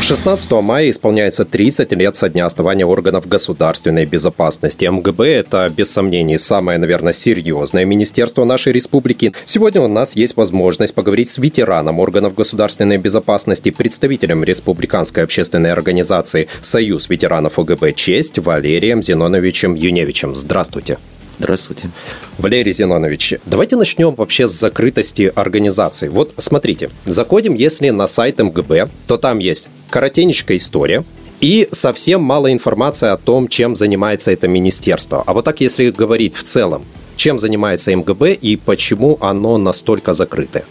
16 0.00 0.50
мая 0.62 0.88
исполняется 0.90 1.44
30 1.44 1.92
лет 1.92 2.16
со 2.16 2.28
дня 2.28 2.46
основания 2.46 2.86
органов 2.86 3.28
государственной 3.28 4.06
безопасности. 4.06 4.86
МГБ– 4.86 5.24
это, 5.26 5.68
без 5.68 5.90
сомнений, 5.90 6.38
самое, 6.38 6.78
наверное, 6.78 7.12
серьезное 7.12 7.84
министерство 7.84 8.44
нашей 8.44 8.72
республики. 8.72 9.34
Сегодня 9.44 9.82
у 9.82 9.88
нас 9.88 10.16
есть 10.16 10.36
возможность 10.36 10.94
поговорить 10.94 11.28
с 11.28 11.38
ветераном 11.38 11.98
органов 11.98 12.34
государственной 12.34 12.96
безопасности, 12.96 13.70
представителем 13.70 14.44
республиканской 14.44 15.24
общественной 15.24 15.72
организации 15.72 16.48
«Союз 16.60 17.08
ветеранов 17.08 17.58
ОГБ 17.58 17.94
Честь» 17.94 18.38
Валерием 18.38 19.02
Зиноновичем 19.02 19.74
Юневичем. 19.74 20.34
Здравствуйте. 20.34 20.98
Здравствуйте. 21.38 21.90
Валерий 22.38 22.72
Зинонович, 22.72 23.34
давайте 23.46 23.76
начнем 23.76 24.14
вообще 24.14 24.48
с 24.48 24.50
закрытости 24.50 25.32
организации. 25.34 26.08
Вот 26.08 26.34
смотрите, 26.36 26.90
заходим, 27.04 27.54
если 27.54 27.90
на 27.90 28.08
сайт 28.08 28.38
МГБ, 28.38 28.88
то 29.06 29.16
там 29.18 29.38
есть 29.38 29.68
коротенечкая 29.90 30.56
история, 30.56 31.04
и 31.40 31.68
совсем 31.70 32.22
мало 32.22 32.52
информации 32.52 33.08
о 33.08 33.16
том, 33.16 33.48
чем 33.48 33.76
занимается 33.76 34.32
это 34.32 34.48
министерство. 34.48 35.22
А 35.24 35.32
вот 35.32 35.44
так, 35.44 35.60
если 35.60 35.90
говорить 35.90 36.34
в 36.34 36.42
целом, 36.42 36.84
чем 37.16 37.38
занимается 37.38 37.94
МГБ 37.94 38.34
и 38.34 38.56
почему 38.56 39.18
оно 39.20 39.56
настолько 39.58 40.12
закрытое? 40.12 40.64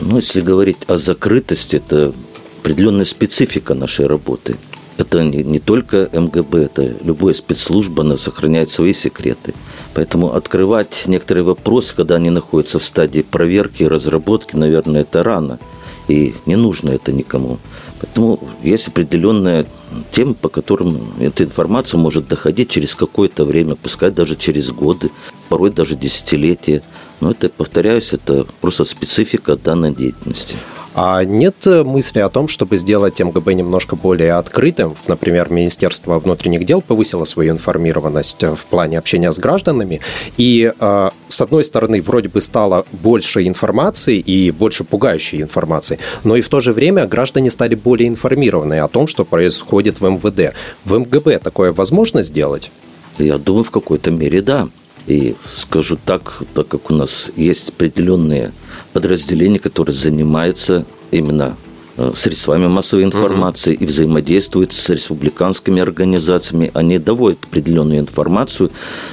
Ну, 0.00 0.16
если 0.16 0.40
говорить 0.40 0.78
о 0.86 0.96
закрытости, 0.96 1.76
это 1.76 2.12
определенная 2.60 3.04
специфика 3.04 3.74
нашей 3.74 4.06
работы. 4.06 4.56
Это 4.98 5.22
не, 5.22 5.42
не 5.42 5.58
только 5.58 6.08
МГБ, 6.12 6.64
это 6.64 6.94
любая 7.02 7.34
спецслужба, 7.34 8.02
она 8.02 8.16
сохраняет 8.16 8.70
свои 8.70 8.92
секреты. 8.92 9.54
Поэтому 9.94 10.34
открывать 10.34 11.04
некоторые 11.06 11.44
вопросы, 11.44 11.94
когда 11.94 12.16
они 12.16 12.30
находятся 12.30 12.78
в 12.78 12.84
стадии 12.84 13.22
проверки, 13.22 13.84
разработки, 13.84 14.56
наверное, 14.56 15.02
это 15.02 15.22
рано. 15.22 15.58
И 16.08 16.34
не 16.46 16.56
нужно 16.56 16.90
это 16.90 17.12
никому. 17.12 17.58
Поэтому 18.00 18.38
есть 18.62 18.88
определенная 18.88 19.66
тема, 20.10 20.34
по 20.34 20.48
которым 20.48 21.12
эта 21.20 21.44
информация 21.44 21.98
может 21.98 22.26
доходить 22.28 22.70
через 22.70 22.94
какое-то 22.94 23.44
время, 23.44 23.76
пускай 23.76 24.10
даже 24.10 24.34
через 24.34 24.72
годы, 24.72 25.10
порой 25.48 25.70
даже 25.70 25.94
десятилетия. 25.94 26.82
Но 27.20 27.30
это, 27.30 27.48
повторяюсь, 27.48 28.12
это 28.12 28.46
просто 28.60 28.84
специфика 28.84 29.56
данной 29.56 29.94
деятельности. 29.94 30.56
А 30.94 31.24
нет 31.24 31.64
мысли 31.64 32.18
о 32.18 32.28
том, 32.28 32.48
чтобы 32.48 32.76
сделать 32.76 33.18
МГБ 33.18 33.54
немножко 33.54 33.96
более 33.96 34.34
открытым? 34.34 34.94
Например, 35.06 35.50
Министерство 35.50 36.18
внутренних 36.18 36.64
дел 36.64 36.82
повысило 36.82 37.24
свою 37.24 37.52
информированность 37.52 38.42
в 38.42 38.66
плане 38.66 38.98
общения 38.98 39.32
с 39.32 39.38
гражданами, 39.38 40.00
и 40.36 40.70
а, 40.80 41.12
одной 41.42 41.64
стороны, 41.64 42.00
вроде 42.00 42.28
бы 42.28 42.40
стало 42.40 42.86
больше 42.92 43.46
информации 43.46 44.18
и 44.18 44.50
больше 44.50 44.84
пугающей 44.84 45.42
информации, 45.42 45.98
но 46.24 46.36
и 46.36 46.40
в 46.40 46.48
то 46.48 46.60
же 46.60 46.72
время 46.72 47.06
граждане 47.06 47.50
стали 47.50 47.74
более 47.74 48.08
информированы 48.08 48.80
о 48.80 48.88
том, 48.88 49.06
что 49.06 49.24
происходит 49.24 50.00
в 50.00 50.08
МВД. 50.08 50.54
В 50.84 50.98
МГБ 50.98 51.38
такое 51.38 51.72
возможно 51.72 52.22
сделать? 52.22 52.70
Я 53.18 53.38
думаю, 53.38 53.64
в 53.64 53.70
какой-то 53.70 54.10
мере 54.10 54.42
да. 54.42 54.68
И 55.06 55.34
скажу 55.44 55.98
так, 56.02 56.42
так 56.54 56.68
как 56.68 56.90
у 56.90 56.94
нас 56.94 57.30
есть 57.36 57.70
определенные 57.70 58.52
подразделения, 58.92 59.58
которые 59.58 59.94
занимаются 59.94 60.86
именно 61.10 61.56
э, 61.96 62.12
средствами 62.14 62.68
массовой 62.68 63.04
информации 63.04 63.74
угу. 63.74 63.82
и 63.82 63.86
взаимодействуют 63.86 64.72
с 64.72 64.88
республиканскими 64.90 65.82
организациями. 65.82 66.70
Они 66.74 66.98
доводят 66.98 67.44
определенную 67.44 67.98
информацию 67.98 68.70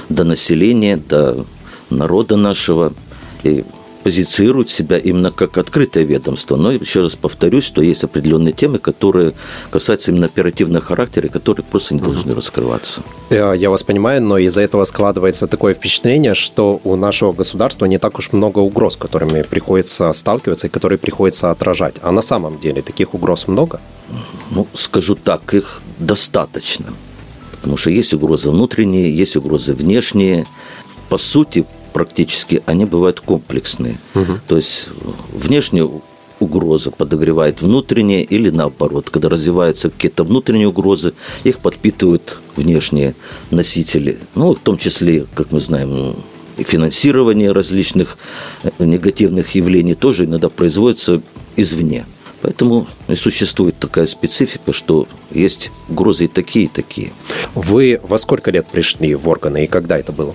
до 0.08 0.24
населения, 0.24 0.96
до 0.96 1.44
народа 1.90 2.36
нашего. 2.36 2.92
И 3.42 3.64
позицирует 4.02 4.68
себя 4.68 4.98
именно 4.98 5.30
как 5.30 5.58
открытое 5.58 6.04
ведомство. 6.04 6.56
Но 6.56 6.72
еще 6.72 7.02
раз 7.02 7.16
повторюсь, 7.16 7.64
что 7.64 7.82
есть 7.82 8.04
определенные 8.04 8.52
темы, 8.52 8.78
которые 8.78 9.34
касаются 9.70 10.10
именно 10.10 10.26
оперативного 10.26 10.84
характера, 10.84 11.28
которые 11.28 11.64
просто 11.64 11.94
не 11.94 12.00
должны 12.00 12.34
раскрываться. 12.34 13.02
Э, 13.28 13.54
я 13.56 13.70
вас 13.70 13.82
понимаю, 13.82 14.22
но 14.22 14.38
из-за 14.38 14.62
этого 14.62 14.84
складывается 14.84 15.46
такое 15.46 15.74
впечатление, 15.74 16.34
что 16.34 16.80
у 16.84 16.96
нашего 16.96 17.32
государства 17.32 17.86
не 17.86 17.98
так 17.98 18.18
уж 18.18 18.32
много 18.32 18.60
угроз, 18.60 18.96
которыми 18.96 19.42
приходится 19.42 20.12
сталкиваться 20.12 20.68
и 20.68 20.70
которые 20.70 20.98
приходится 20.98 21.50
отражать. 21.50 21.96
А 22.02 22.10
на 22.10 22.22
самом 22.22 22.58
деле 22.58 22.82
таких 22.82 23.14
угроз 23.14 23.48
много? 23.48 23.80
Ну, 24.50 24.66
скажу 24.74 25.14
так, 25.14 25.54
их 25.54 25.82
достаточно. 25.98 26.86
Потому 27.60 27.76
что 27.76 27.90
есть 27.90 28.14
угрозы 28.14 28.50
внутренние, 28.50 29.14
есть 29.14 29.36
угрозы 29.36 29.74
внешние. 29.74 30.46
По 31.10 31.18
сути, 31.18 31.66
практически, 31.92 32.62
они 32.66 32.84
бывают 32.84 33.20
комплексные. 33.20 33.98
Угу. 34.14 34.32
То 34.48 34.56
есть 34.56 34.88
внешняя 35.32 35.88
угроза 36.40 36.90
подогревает 36.90 37.62
внутренние 37.62 38.24
или 38.24 38.50
наоборот. 38.50 39.10
Когда 39.10 39.28
развиваются 39.28 39.90
какие-то 39.90 40.24
внутренние 40.24 40.68
угрозы, 40.68 41.12
их 41.44 41.58
подпитывают 41.60 42.38
внешние 42.56 43.14
носители. 43.50 44.18
Ну, 44.34 44.54
в 44.54 44.58
том 44.58 44.78
числе, 44.78 45.26
как 45.34 45.52
мы 45.52 45.60
знаем, 45.60 46.16
финансирование 46.56 47.52
различных 47.52 48.18
э, 48.62 48.70
негативных 48.78 49.54
явлений 49.54 49.94
тоже 49.94 50.24
иногда 50.24 50.48
производится 50.48 51.22
извне. 51.56 52.06
Поэтому 52.42 52.86
и 53.06 53.14
существует 53.14 53.78
такая 53.78 54.06
специфика, 54.06 54.72
что 54.72 55.06
есть 55.30 55.70
угрозы 55.88 56.24
и 56.24 56.28
такие, 56.28 56.66
и 56.66 56.68
такие. 56.68 57.12
Вы 57.54 58.00
во 58.02 58.16
сколько 58.16 58.50
лет 58.50 58.66
пришли 58.66 59.14
в 59.14 59.28
органы 59.28 59.64
и 59.64 59.66
когда 59.66 59.98
это 59.98 60.12
было? 60.12 60.34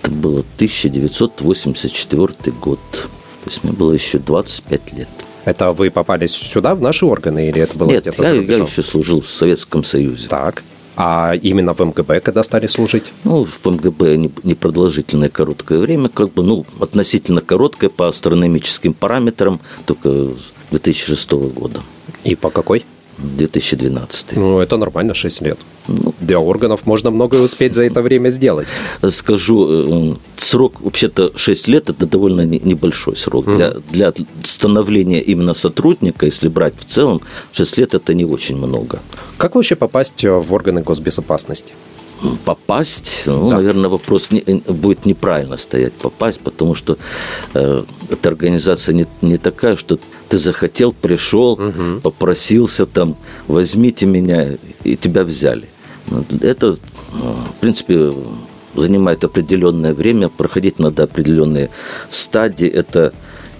Это 0.00 0.10
было 0.10 0.40
1984 0.56 2.52
год. 2.60 2.80
То 2.92 3.46
есть 3.46 3.64
мне 3.64 3.72
было 3.72 3.92
еще 3.92 4.18
25 4.18 4.92
лет. 4.92 5.08
Это 5.44 5.72
вы 5.72 5.90
попали 5.90 6.28
сюда, 6.28 6.74
в 6.74 6.80
наши 6.80 7.04
органы, 7.04 7.48
или 7.48 7.60
это 7.60 7.76
было 7.76 7.88
Нет, 7.88 8.02
где-то 8.02 8.22
я, 8.22 8.34
я 8.34 8.56
еще 8.58 8.82
служил 8.82 9.20
в 9.20 9.28
Советском 9.28 9.82
Союзе. 9.82 10.28
Так. 10.28 10.62
А 10.94 11.34
именно 11.34 11.74
в 11.74 11.80
МГБ, 11.80 12.20
когда 12.20 12.42
стали 12.42 12.66
служить? 12.66 13.12
Ну, 13.24 13.44
в 13.44 13.66
МГБ 13.66 14.16
непродолжительное 14.44 15.30
короткое 15.30 15.78
время, 15.78 16.08
как 16.08 16.32
бы, 16.32 16.42
ну, 16.42 16.66
относительно 16.80 17.40
короткое 17.40 17.88
по 17.88 18.08
астрономическим 18.08 18.92
параметрам, 18.92 19.60
только 19.86 20.10
с 20.10 20.52
2006 20.70 21.32
года. 21.32 21.82
И 22.24 22.36
по 22.36 22.50
какой? 22.50 22.84
2012. 23.22 24.36
Ну, 24.36 24.60
это 24.60 24.76
нормально, 24.76 25.14
6 25.14 25.42
лет. 25.42 25.58
Ну, 25.88 26.14
Для 26.20 26.38
органов 26.38 26.86
можно 26.86 27.10
многое 27.10 27.40
успеть 27.40 27.74
за 27.74 27.82
это 27.82 28.02
время 28.02 28.30
сделать. 28.30 28.68
Скажу, 29.10 30.12
э, 30.12 30.16
срок, 30.36 30.80
вообще-то 30.80 31.32
6 31.36 31.68
лет– 31.68 31.90
это 31.90 32.06
довольно 32.06 32.46
небольшой 32.46 33.16
срок. 33.16 33.46
Для, 33.56 33.74
для 33.90 34.12
становления 34.44 35.20
именно 35.20 35.54
сотрудника, 35.54 36.26
если 36.26 36.48
брать 36.48 36.74
в 36.78 36.84
целом, 36.84 37.20
6 37.52 37.78
лет– 37.78 37.94
это 37.94 38.14
не 38.14 38.24
очень 38.24 38.56
много. 38.56 38.98
Как 39.36 39.54
вообще 39.54 39.76
попасть 39.76 40.24
в 40.24 40.52
органы 40.52 40.82
госбезопасности? 40.82 41.72
Попасть, 42.44 43.24
ну, 43.26 43.50
да. 43.50 43.56
наверное, 43.56 43.90
вопрос 43.90 44.30
не, 44.30 44.40
э, 44.40 44.72
будет 44.72 45.06
неправильно 45.06 45.56
стоять 45.56 45.92
попасть, 45.92 46.40
потому 46.40 46.74
что 46.74 46.96
э, 47.54 47.84
эта 48.10 48.28
организация 48.28 48.94
не, 48.94 49.06
не 49.20 49.38
такая, 49.38 49.76
что 49.76 49.98
ты 50.28 50.38
захотел, 50.38 50.92
пришел, 50.92 51.52
угу. 51.52 52.00
попросился 52.02 52.86
там, 52.86 53.16
возьмите 53.48 54.06
меня, 54.06 54.56
и 54.84 54.96
тебя 54.96 55.24
взяли. 55.24 55.68
Ну, 56.06 56.24
это, 56.40 56.68
э, 56.68 56.74
в 57.12 57.60
принципе, 57.60 58.12
занимает 58.74 59.24
определенное 59.24 59.94
время, 59.94 60.28
проходить 60.28 60.78
надо 60.78 61.02
определенные 61.02 61.70
стадии. 62.08 62.68
Это 62.68 63.12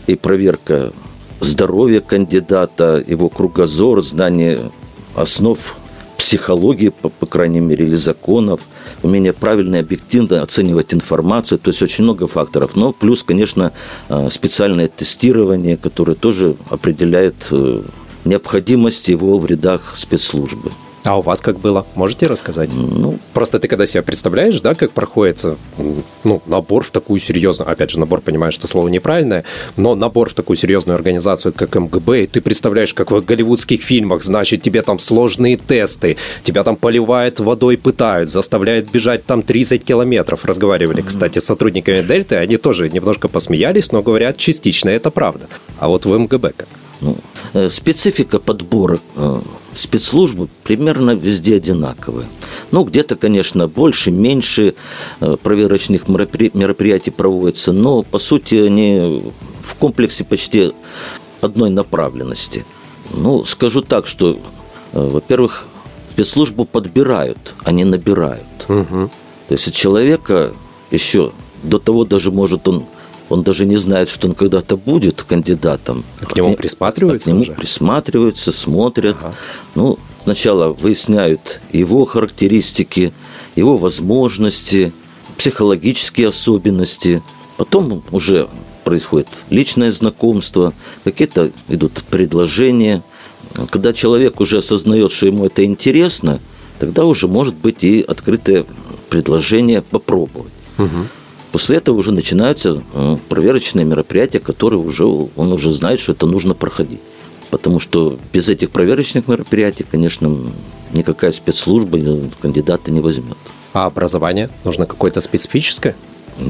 и 0.07 0.15
проверка 0.15 0.93
здоровья 1.41 2.01
кандидата, 2.01 3.03
его 3.07 3.29
кругозор, 3.29 4.03
знание 4.03 4.71
основ 5.15 5.77
психологии, 6.23 6.91
по, 6.91 7.09
по 7.09 7.27
крайней 7.27 7.59
мере, 7.59 7.85
или 7.85 7.97
законов, 7.97 8.61
умение 9.03 9.33
правильно 9.33 9.77
и 9.77 9.81
объективно 9.81 10.41
оценивать 10.41 10.95
информацию, 10.95 11.59
то 11.59 11.71
есть 11.71 11.83
очень 11.83 12.05
много 12.05 12.29
факторов. 12.29 12.77
Но 12.77 12.93
плюс, 12.93 13.25
конечно, 13.25 13.73
э, 14.09 14.31
специальное 14.31 14.87
тестирование, 14.87 15.77
которое 15.77 16.15
тоже 16.15 16.55
определяет 16.71 17.35
э, 17.51 17.83
необходимость 18.25 19.09
его 19.09 19.37
в 19.37 19.47
рядах 19.47 19.95
спецслужбы. 19.97 20.71
А 21.05 21.19
у 21.19 21.23
вас 21.23 21.41
как 21.41 21.59
было? 21.59 21.85
Можете 21.97 22.27
рассказать? 22.27 22.71
Ну, 22.73 23.19
просто 23.33 23.59
ты 23.59 23.67
когда 23.67 23.87
себя 23.87 24.03
представляешь, 24.03 24.61
да, 24.61 24.75
как 24.75 24.93
проходит 24.93 25.45
ну, 26.23 26.43
набор 26.47 26.85
в 26.85 26.91
такую 26.91 27.19
серьезную, 27.19 27.71
опять 27.71 27.91
же, 27.91 27.99
набор, 27.99 28.21
понимаешь, 28.21 28.55
что 28.55 28.69
слово 28.69 28.87
неправильное, 28.89 29.45
но 29.77 29.97
набор 29.97 30.31
в 30.31 30.35
такую 30.35 30.57
серьезную 30.57 30.95
организацию, 30.95 31.53
как 31.53 31.75
МГБ, 31.75 32.23
и 32.23 32.27
ты 32.29 32.41
представляешь, 32.41 32.95
как 32.95 33.11
в 33.11 33.21
голливудских 33.21 33.83
фильмах, 33.83 34.23
значит, 34.23 34.63
тебе 34.63 34.83
там 34.83 35.01
сложные 35.01 35.57
тесты, 35.57 36.17
тебя 36.45 36.63
там 36.63 36.77
поливают 36.77 37.41
водой, 37.41 37.77
пытают, 37.79 38.31
заставляют 38.31 38.89
бежать 38.91 39.27
там 39.27 39.43
30 39.43 39.85
километров. 39.85 40.45
Разговаривали, 40.45 41.03
кстати, 41.03 41.41
с 41.41 41.45
сотрудниками 41.45 42.03
Дельты, 42.03 42.37
они 42.37 42.59
тоже 42.59 42.89
немножко 42.89 43.27
посмеялись, 43.27 43.91
но 43.91 44.03
говорят, 44.03 44.37
частично 44.37 44.89
это 44.91 45.11
правда. 45.11 45.49
А 45.79 45.89
вот 45.89 46.05
в 46.05 46.17
МГБ 46.17 46.53
как? 46.57 46.69
Ну, 47.03 47.17
э, 47.55 47.69
специфика 47.69 48.39
подбора 48.39 49.01
э, 49.17 49.41
в 49.73 49.79
спецслужбы 49.79 50.49
примерно 50.63 51.11
везде 51.11 51.57
одинаковая. 51.57 52.27
Ну, 52.71 52.85
где-то, 52.85 53.17
конечно, 53.17 53.67
больше, 53.67 54.13
меньше 54.13 54.75
э, 55.21 55.37
проверочных 55.43 56.07
мероприятий 56.07 57.11
проводится, 57.11 57.73
но, 57.73 58.03
по 58.03 58.19
сути, 58.19 58.55
они 58.55 59.33
в 59.63 59.75
комплексе 59.75 60.23
почти 60.25 60.73
одной 61.41 61.71
направленности. 61.71 62.65
Ну, 63.13 63.45
скажу 63.45 63.83
так, 63.83 64.07
что, 64.07 64.39
во-первых, 64.93 65.67
спецслужбу 66.13 66.65
подбирают, 66.65 67.55
а 67.65 67.73
не 67.73 67.85
набирают. 67.85 68.47
Угу. 68.69 69.11
То 69.49 69.55
есть 69.55 69.75
человека 69.75 70.53
еще 70.93 71.33
до 71.65 71.79
того 71.79 72.05
даже 72.05 72.31
может 72.31 72.69
он 72.69 72.87
он 73.33 73.43
даже 73.43 73.65
не 73.65 73.77
знает, 73.77 74.11
что 74.11 74.29
он 74.29 74.35
когда-то 74.35 74.77
будет 74.77 75.23
кандидатом. 75.23 76.05
А 76.21 76.27
к 76.27 76.37
нему 76.37 76.55
присматриваются? 76.55 77.31
А 77.31 77.33
к 77.33 77.35
нему 77.35 77.43
уже? 77.43 77.53
присматриваются, 77.53 78.53
смотрят. 78.53 79.17
Ага. 79.21 79.35
Ну, 79.75 79.99
сначала 80.23 80.69
выясняют 80.69 81.61
его 81.73 82.05
характеристики, 82.05 83.15
его 83.57 83.79
возможности, 83.79 84.93
психологические 85.39 86.29
особенности. 86.29 87.23
Потом 87.57 88.05
уже 88.11 88.49
происходит 88.85 89.29
личное 89.49 89.93
знакомство, 89.93 90.75
какие-то 91.05 91.53
идут 91.69 92.03
предложения. 92.11 93.03
Когда 93.71 93.95
человек 93.95 94.41
уже 94.41 94.59
осознает, 94.59 95.11
что 95.11 95.27
ему 95.27 95.47
это 95.47 95.65
интересно, 95.65 96.41
тогда 96.79 97.07
уже 97.07 97.29
может 97.29 97.55
быть 97.55 97.83
и 97.83 98.03
открытое 98.03 98.67
предложение 99.09 99.81
попробовать. 99.81 100.53
Угу. 100.77 101.07
После 101.53 101.77
этого 101.77 101.97
уже 101.97 102.13
начинаются 102.13 102.83
э, 102.95 103.17
проверочные 103.29 103.85
мероприятия, 103.85 104.41
которые 104.41 104.81
уже 104.81 105.05
он 105.05 105.53
уже 105.53 105.71
знает, 105.71 106.01
что 106.01 106.13
это 106.13 106.27
нужно 106.27 106.55
проходить. 106.55 107.01
Потому 107.51 107.79
что 107.79 108.19
без 108.33 108.49
этих 108.49 108.71
проверочных 108.71 109.29
мероприятий, 109.29 109.85
конечно, 109.89 110.35
никакая 110.93 111.31
спецслужба 111.33 111.99
кандидата 112.41 112.91
не 112.91 113.01
возьмет. 113.01 113.37
А 113.75 113.85
образование 113.85 114.49
нужно 114.65 114.87
какое-то 114.87 115.21
специфическое? 115.21 115.95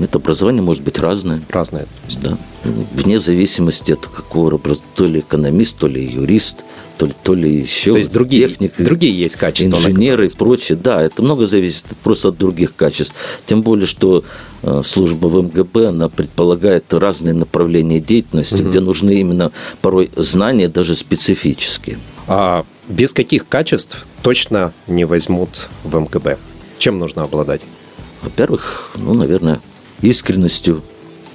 Это 0.01 0.19
образование 0.19 0.63
может 0.63 0.85
быть 0.85 1.01
разное. 1.01 1.43
Разное. 1.51 1.89
Да. 2.21 2.39
Вне 2.65 3.19
зависимости 3.19 3.93
от 3.93 4.07
какого 4.07 4.59
то 4.95 5.05
ли 5.05 5.21
экономист, 5.21 5.79
то 5.79 5.89
ли 5.89 6.05
юрист, 6.05 6.65
то 6.97 7.07
ли, 7.07 7.13
то 7.23 7.35
ли 7.35 7.53
еще 7.53 7.91
то 7.91 7.99
есть 7.99 8.13
другие, 8.13 8.49
техник, 8.49 8.75
другие 8.79 9.19
есть 9.19 9.35
качества. 9.37 9.77
Инженеры 9.77 10.27
и 10.27 10.37
прочее. 10.37 10.79
Да, 10.81 11.03
это 11.03 11.23
много 11.23 11.47
зависит 11.47 11.85
просто 12.05 12.29
от 12.29 12.39
других 12.39 12.77
качеств. 12.77 13.15
Тем 13.47 13.63
более, 13.63 13.87
что 13.87 14.25
э, 14.63 14.83
служба 14.85 15.27
в 15.27 15.43
МГБ, 15.43 15.89
она 15.89 16.09
предполагает 16.09 16.93
разные 16.95 17.35
направления 17.35 17.99
деятельности, 17.99 18.63
угу. 18.63 18.71
где 18.71 18.81
нужны 18.81 19.15
именно 19.15 19.51
порой 19.81 20.11
знания 20.15 20.69
даже 20.69 20.95
специфические. 20.95 21.99
А 22.29 22.65
без 22.89 23.13
каких 23.13 23.49
качеств 23.49 24.07
точно 24.23 24.73
не 24.87 25.05
возьмут 25.05 25.69
в 25.83 25.99
МГБ? 25.99 26.39
Чем 26.79 27.01
нужно 27.01 27.25
обладать? 27.25 27.63
Во-первых, 28.23 28.93
ну, 28.95 29.15
наверное, 29.15 29.61
искренностью, 30.01 30.83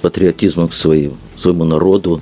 патриотизмом 0.00 0.68
к 0.68 0.72
своим, 0.72 1.16
своему 1.36 1.64
народу, 1.64 2.20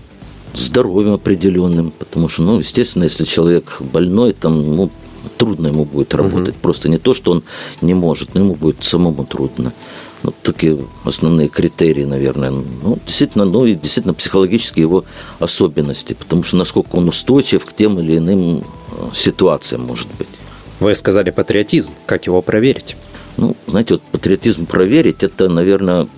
здоровьем 0.55 1.14
определенным, 1.14 1.90
потому 1.90 2.28
что, 2.28 2.43
ну, 2.43 2.58
естественно, 2.58 3.05
если 3.05 3.25
человек 3.25 3.78
больной, 3.81 4.32
там, 4.32 4.76
ну, 4.76 4.90
трудно 5.37 5.69
ему 5.69 5.84
будет 5.84 6.14
работать. 6.14 6.55
Угу. 6.55 6.61
Просто 6.62 6.88
не 6.88 6.99
то, 6.99 7.14
что 7.14 7.32
он 7.32 7.43
не 7.81 7.94
может, 7.94 8.34
но 8.34 8.40
ему 8.40 8.55
будет 8.55 8.84
самому 8.84 9.25
трудно. 9.25 9.73
Вот 10.23 10.34
такие 10.43 10.78
основные 11.05 11.49
критерии, 11.49 12.05
наверное. 12.05 12.50
Ну, 12.50 12.99
действительно, 13.06 13.44
ну 13.44 13.67
и 13.67 13.75
действительно 13.75 14.14
психологические 14.14 14.82
его 14.82 15.05
особенности, 15.38 16.14
потому 16.14 16.43
что 16.43 16.56
насколько 16.56 16.96
он 16.96 17.08
устойчив 17.08 17.64
к 17.64 17.73
тем 17.73 17.99
или 18.00 18.17
иным 18.17 18.58
э, 18.58 18.62
ситуациям, 19.12 19.82
может 19.82 20.08
быть. 20.19 20.28
Вы 20.81 20.94
сказали 20.94 21.31
патриотизм. 21.31 21.93
Как 22.06 22.26
его 22.26 22.43
проверить? 22.43 22.96
Ну, 23.37 23.56
знаете, 23.67 23.94
вот 23.94 24.03
патриотизм 24.03 24.67
проверить, 24.67 25.23
это, 25.23 25.49
наверное, 25.49 26.09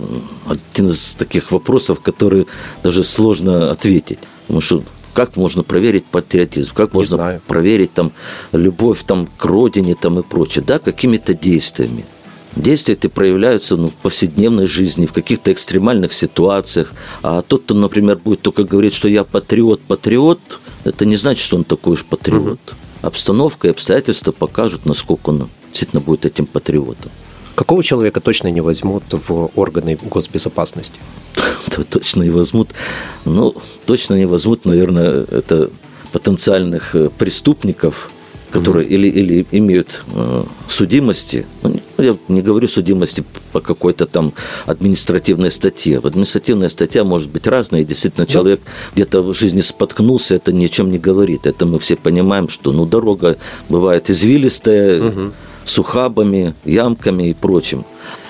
один 0.46 0.90
из 0.90 1.14
таких 1.14 1.50
вопросов, 1.50 2.00
которые 2.00 2.46
даже 2.82 3.02
сложно 3.02 3.70
ответить. 3.70 4.18
Потому 4.46 4.60
что 4.60 4.82
как 5.14 5.36
можно 5.36 5.64
проверить 5.64 6.04
патриотизм, 6.06 6.72
как 6.74 6.92
Не 6.92 6.98
можно 6.98 7.16
знаю. 7.16 7.40
проверить 7.46 7.92
там 7.92 8.12
любовь 8.52 9.02
там, 9.04 9.28
к 9.36 9.44
родине 9.44 9.96
там, 10.00 10.20
и 10.20 10.22
прочее, 10.22 10.64
да, 10.64 10.78
какими-то 10.78 11.34
действиями. 11.34 12.04
Действия 12.54 12.94
эти 12.94 13.08
проявляются 13.08 13.76
ну, 13.76 13.88
в 13.88 13.94
повседневной 13.94 14.66
жизни, 14.66 15.06
в 15.06 15.12
каких-то 15.12 15.52
экстремальных 15.52 16.12
ситуациях. 16.12 16.92
А 17.22 17.42
тот, 17.42 17.64
кто, 17.64 17.74
например, 17.74 18.18
будет 18.18 18.42
только 18.42 18.64
говорить, 18.64 18.94
что 18.94 19.08
я 19.08 19.24
патриот, 19.24 19.80
патриот, 19.82 20.40
это 20.84 21.04
не 21.04 21.16
значит, 21.16 21.44
что 21.44 21.56
он 21.56 21.64
такой 21.64 21.94
уж 21.94 22.04
патриот. 22.04 22.60
Угу. 22.66 22.76
Обстановка 23.02 23.68
и 23.68 23.70
обстоятельства 23.70 24.32
покажут, 24.32 24.86
насколько 24.86 25.30
он 25.30 25.48
действительно 25.68 26.00
будет 26.00 26.26
этим 26.26 26.46
патриотом. 26.46 27.10
Какого 27.54 27.82
человека 27.82 28.20
точно 28.20 28.48
не 28.48 28.60
возьмут 28.60 29.04
в 29.10 29.50
органы 29.56 29.98
госбезопасности? 30.00 30.98
Точно 31.90 32.22
не 32.22 32.30
возьмут. 32.30 32.70
Ну, 33.24 33.54
точно 33.84 34.14
не 34.14 34.26
возьмут, 34.26 34.64
наверное, 34.64 35.24
это 35.24 35.70
потенциальных 36.12 36.94
э, 36.94 37.10
преступников, 37.10 38.10
которые 38.50 38.86
mm-hmm. 38.86 38.90
или, 38.90 39.08
или 39.08 39.46
имеют 39.52 40.04
э, 40.14 40.44
судимости. 40.66 41.46
Ну, 41.62 41.80
я 41.98 42.16
не 42.28 42.42
говорю 42.42 42.68
судимости 42.68 43.24
по 43.52 43.60
какой-то 43.60 44.06
там 44.06 44.32
административной 44.66 45.50
статье. 45.50 45.98
Административная 45.98 46.68
статья 46.68 47.04
может 47.04 47.30
быть 47.30 47.46
разная, 47.46 47.82
и 47.82 47.84
действительно 47.84 48.26
да. 48.26 48.32
человек 48.32 48.60
где-то 48.94 49.22
в 49.22 49.34
жизни 49.34 49.60
споткнулся, 49.60 50.34
это 50.36 50.52
ни 50.52 50.66
о 50.66 50.68
чем 50.68 50.90
не 50.90 50.98
говорит. 50.98 51.46
Это 51.46 51.66
мы 51.66 51.78
все 51.78 51.96
понимаем, 51.96 52.48
что 52.48 52.72
ну, 52.72 52.86
дорога 52.86 53.36
бывает 53.68 54.10
извилистая, 54.10 55.02
угу. 55.02 55.32
с 55.64 55.78
ухабами, 55.78 56.54
ямками 56.64 57.30
и 57.30 57.34
прочим. 57.34 57.84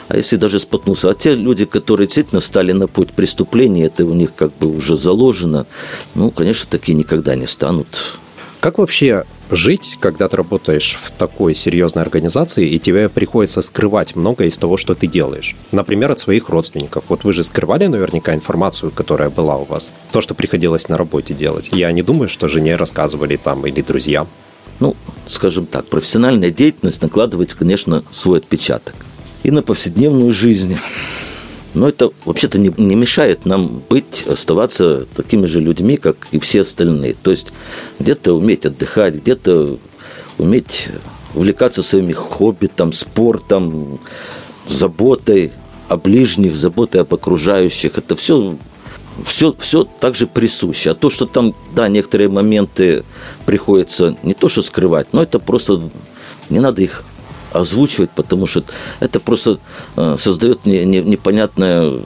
А 0.09 0.17
если 0.17 0.37
даже 0.37 0.59
споткнулся, 0.59 1.11
а 1.11 1.15
те 1.15 1.35
люди, 1.35 1.67
которые 1.67 2.07
действительно 2.07 2.41
стали 2.41 2.73
на 2.73 2.89
путь 2.89 3.13
преступления, 3.13 3.87
это 3.87 4.07
у 4.07 4.15
них 4.15 4.35
как 4.35 4.57
бы 4.57 4.75
уже 4.75 4.97
заложено, 4.97 5.67
ну, 6.15 6.31
конечно, 6.31 6.67
такие 6.71 6.97
никогда 6.97 7.37
не 7.37 7.47
станут 7.47 8.19
как 8.61 8.79
вообще 8.79 9.25
жить, 9.51 9.97
когда 10.01 10.29
ты 10.29 10.37
работаешь 10.37 10.99
в 11.01 11.11
такой 11.11 11.55
серьезной 11.55 12.03
организации, 12.03 12.69
и 12.69 12.79
тебе 12.79 13.09
приходится 13.09 13.63
скрывать 13.63 14.17
многое 14.17 14.49
из 14.49 14.59
того, 14.59 14.77
что 14.77 14.95
ты 14.95 15.07
делаешь? 15.07 15.57
Например, 15.73 16.11
от 16.11 16.19
своих 16.19 16.49
родственников. 16.49 17.05
Вот 17.09 17.25
вы 17.25 17.33
же 17.33 17.45
скрывали 17.45 17.87
наверняка 17.87 18.35
информацию, 18.35 18.91
которая 18.91 19.31
была 19.31 19.57
у 19.57 19.65
вас. 19.65 19.93
То, 20.13 20.21
что 20.21 20.35
приходилось 20.35 20.89
на 20.89 20.97
работе 20.97 21.35
делать. 21.35 21.71
Я 21.73 21.91
не 21.93 22.03
думаю, 22.03 22.29
что 22.29 22.49
жене 22.49 22.77
рассказывали 22.77 23.37
там 23.37 23.67
или 23.67 23.81
друзьям. 23.81 24.29
Ну, 24.81 24.97
скажем 25.27 25.67
так, 25.67 25.87
профессиональная 25.87 26.51
деятельность 26.51 27.03
накладывает, 27.03 27.55
конечно, 27.55 28.05
свой 28.13 28.39
отпечаток. 28.39 28.95
И 29.43 29.51
на 29.51 29.63
повседневную 29.63 30.33
жизнь. 30.33 30.77
Но 31.79 31.89
это 31.89 32.11
вообще-то 32.25 32.59
не, 32.59 32.73
не 32.77 32.97
мешает 32.97 33.47
нам 33.47 33.81
быть, 33.89 34.25
оставаться 34.27 35.07
такими 35.15 35.47
же 35.47 35.61
людьми, 35.61 35.97
как 35.97 36.17
и 36.33 36.41
все 36.41 36.63
остальные. 36.63 37.15
То 37.23 37.31
есть 37.31 37.53
где-то 38.01 38.35
уметь 38.35 38.67
отдыхать, 38.67 39.15
где-то 39.15 39.79
уметь 40.39 40.89
увлекаться 41.35 41.85
своими 41.85 42.13
хобби, 42.13 42.67
там, 42.67 42.93
спортом, 42.93 44.01
заботой 44.67 45.53
о 45.89 45.97
ближних, 45.97 46.57
заботой 46.57 47.03
об 47.03 47.15
окружающих. 47.15 47.97
Это 47.97 48.17
все 48.17 48.57
все, 49.25 49.55
все 49.57 49.85
также 49.85 50.27
присуще. 50.27 50.91
А 50.91 50.95
то, 50.95 51.11
что 51.11 51.27
там, 51.27 51.55
да, 51.77 51.87
некоторые 51.87 52.29
моменты 52.29 53.05
приходится 53.47 54.17
не 54.25 54.35
то 54.35 54.49
что 54.49 54.63
скрывать, 54.63 55.13
но 55.13 55.23
это 55.23 55.39
просто 55.39 55.89
не 56.51 56.59
надо 56.59 56.83
их 56.83 57.05
озвучивать, 57.53 58.11
потому 58.11 58.47
что 58.47 58.65
это 59.01 59.21
просто 59.21 59.59
э, 59.97 60.17
создает 60.19 60.65
непонятное 60.67 61.99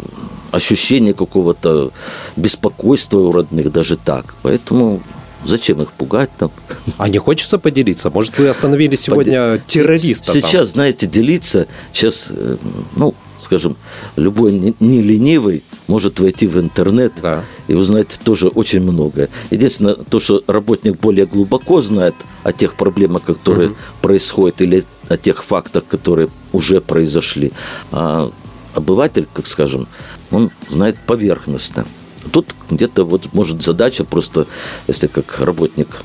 ощущение 0.51 1.15
какого-то 1.15 1.91
беспокойства 2.37 3.21
у 3.21 3.33
родных, 3.33 3.73
даже 3.73 3.97
так. 3.97 4.35
Поэтому 4.43 5.03
Зачем 5.45 5.83
их 5.83 5.93
пугать 5.93 6.31
там? 6.39 6.51
А 6.99 7.09
не 7.09 7.19
хочется 7.19 7.59
поделиться? 7.59 8.11
Может, 8.11 8.39
вы 8.39 8.49
остановили 8.49 8.95
сегодня 8.95 9.53
Под... 9.55 9.67
террориста? 9.67 10.33
Сейчас, 10.33 10.53
там? 10.53 10.67
знаете, 10.67 11.07
делиться, 11.07 11.67
сейчас, 11.93 12.29
э, 12.31 12.57
ну, 12.95 13.15
скажем, 13.41 13.77
любой 14.17 14.75
не 14.79 15.03
ленивый 15.03 15.65
может 15.89 16.21
войти 16.21 16.47
в 16.47 16.59
интернет 16.61 17.13
да. 17.21 17.45
И 17.73 17.75
узнать 17.75 18.19
тоже 18.23 18.49
очень 18.49 18.81
многое. 18.83 19.31
Единственное, 19.51 19.95
то, 19.95 20.21
что 20.21 20.43
работник 20.47 21.01
более 21.01 21.25
глубоко 21.25 21.81
знает 21.81 22.15
о 22.43 22.53
тех 22.53 22.75
проблемах, 22.75 23.23
которые 23.23 23.71
угу. 23.71 23.77
происходят, 24.03 24.61
или 24.61 24.85
о 25.09 25.17
тех 25.17 25.43
фактах, 25.43 25.85
которые 25.89 26.29
уже 26.53 26.83
произошли. 26.83 27.51
А 27.91 28.31
обыватель, 28.75 29.27
как 29.33 29.47
скажем, 29.47 29.87
он 30.31 30.51
знает 30.69 30.99
поверхностно. 31.07 31.87
Тут 32.31 32.55
где-то 32.71 33.05
вот 33.05 33.33
может 33.33 33.63
задача 33.63 34.05
просто, 34.05 34.47
если 34.87 35.07
как 35.07 35.41
работник, 35.41 36.03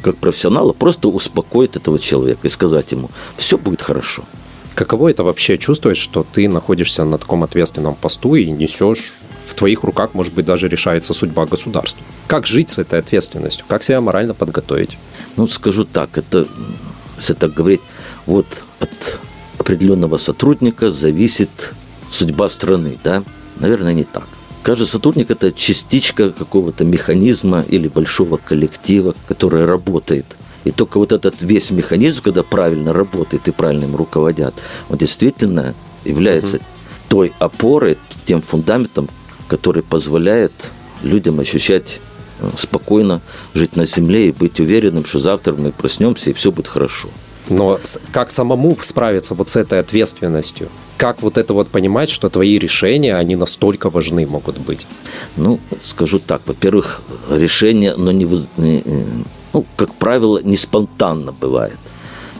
как 0.00 0.16
профессионала, 0.16 0.72
просто 0.72 1.08
успокоить 1.08 1.76
этого 1.76 1.98
человека 1.98 2.40
и 2.46 2.48
сказать 2.48 2.92
ему, 2.92 3.10
все 3.36 3.58
будет 3.58 3.82
хорошо. 3.82 4.24
Каково 4.74 5.10
это 5.10 5.22
вообще 5.22 5.58
чувствовать, 5.58 5.98
что 5.98 6.24
ты 6.32 6.48
находишься 6.48 7.04
на 7.04 7.18
таком 7.18 7.44
ответственном 7.44 7.94
посту 7.94 8.36
и 8.36 8.50
несешь 8.50 9.12
в 9.50 9.54
твоих 9.54 9.82
руках, 9.82 10.10
может 10.14 10.32
быть, 10.32 10.46
даже 10.46 10.68
решается 10.68 11.12
судьба 11.12 11.44
государства. 11.44 12.02
Как 12.28 12.46
жить 12.46 12.70
с 12.70 12.78
этой 12.78 13.00
ответственностью? 13.00 13.66
Как 13.68 13.82
себя 13.82 14.00
морально 14.00 14.32
подготовить? 14.32 14.96
Ну, 15.36 15.48
скажу 15.48 15.84
так, 15.84 16.16
это, 16.16 16.46
если 17.16 17.34
так 17.34 17.52
говорить, 17.52 17.80
вот 18.26 18.46
от 18.78 19.18
определенного 19.58 20.18
сотрудника 20.18 20.90
зависит 20.90 21.72
судьба 22.08 22.48
страны, 22.48 22.96
да? 23.02 23.24
Наверное, 23.56 23.92
не 23.92 24.04
так. 24.04 24.28
Каждый 24.62 24.86
сотрудник– 24.86 25.30
это 25.32 25.52
частичка 25.52 26.30
какого-то 26.30 26.84
механизма 26.84 27.64
или 27.68 27.88
большого 27.88 28.36
коллектива, 28.36 29.16
который 29.26 29.64
работает. 29.64 30.26
И 30.64 30.70
только 30.70 30.98
вот 30.98 31.12
этот 31.12 31.42
весь 31.42 31.70
механизм, 31.70 32.22
когда 32.22 32.42
правильно 32.44 32.92
работает 32.92 33.48
и 33.48 33.50
правильно 33.50 33.84
им 33.84 33.96
руководят, 33.96 34.54
он 34.88 34.98
действительно 34.98 35.74
является 36.04 36.58
угу. 36.58 36.64
той 37.08 37.32
опорой, 37.38 37.98
тем 38.26 38.42
фундаментом, 38.42 39.08
который 39.50 39.82
позволяет 39.82 40.52
людям 41.02 41.40
ощущать 41.40 42.00
э, 42.38 42.48
спокойно 42.56 43.20
жить 43.52 43.74
на 43.76 43.84
земле 43.84 44.28
и 44.28 44.32
быть 44.32 44.60
уверенным, 44.60 45.04
что 45.04 45.18
завтра 45.18 45.54
мы 45.54 45.72
проснемся 45.72 46.30
и 46.30 46.32
все 46.32 46.52
будет 46.52 46.68
хорошо. 46.68 47.08
Но 47.48 47.80
как 48.12 48.30
самому 48.30 48.78
справиться 48.80 49.34
вот 49.34 49.48
с 49.48 49.56
этой 49.56 49.80
ответственностью? 49.80 50.68
Как 50.96 51.20
вот 51.20 51.36
это 51.36 51.52
вот 51.52 51.68
понимать, 51.68 52.10
что 52.10 52.28
твои 52.28 52.58
решения, 52.58 53.16
они 53.16 53.34
настолько 53.34 53.90
важны 53.90 54.24
могут 54.24 54.58
быть? 54.58 54.86
Ну, 55.36 55.58
скажу 55.82 56.20
так. 56.20 56.42
Во-первых, 56.46 57.02
решения, 57.28 57.96
но 57.96 58.12
не, 58.12 58.28
не 58.56 58.84
ну, 59.52 59.66
как 59.76 59.92
правило, 59.94 60.40
не 60.42 60.56
спонтанно 60.56 61.32
бывает. 61.32 61.78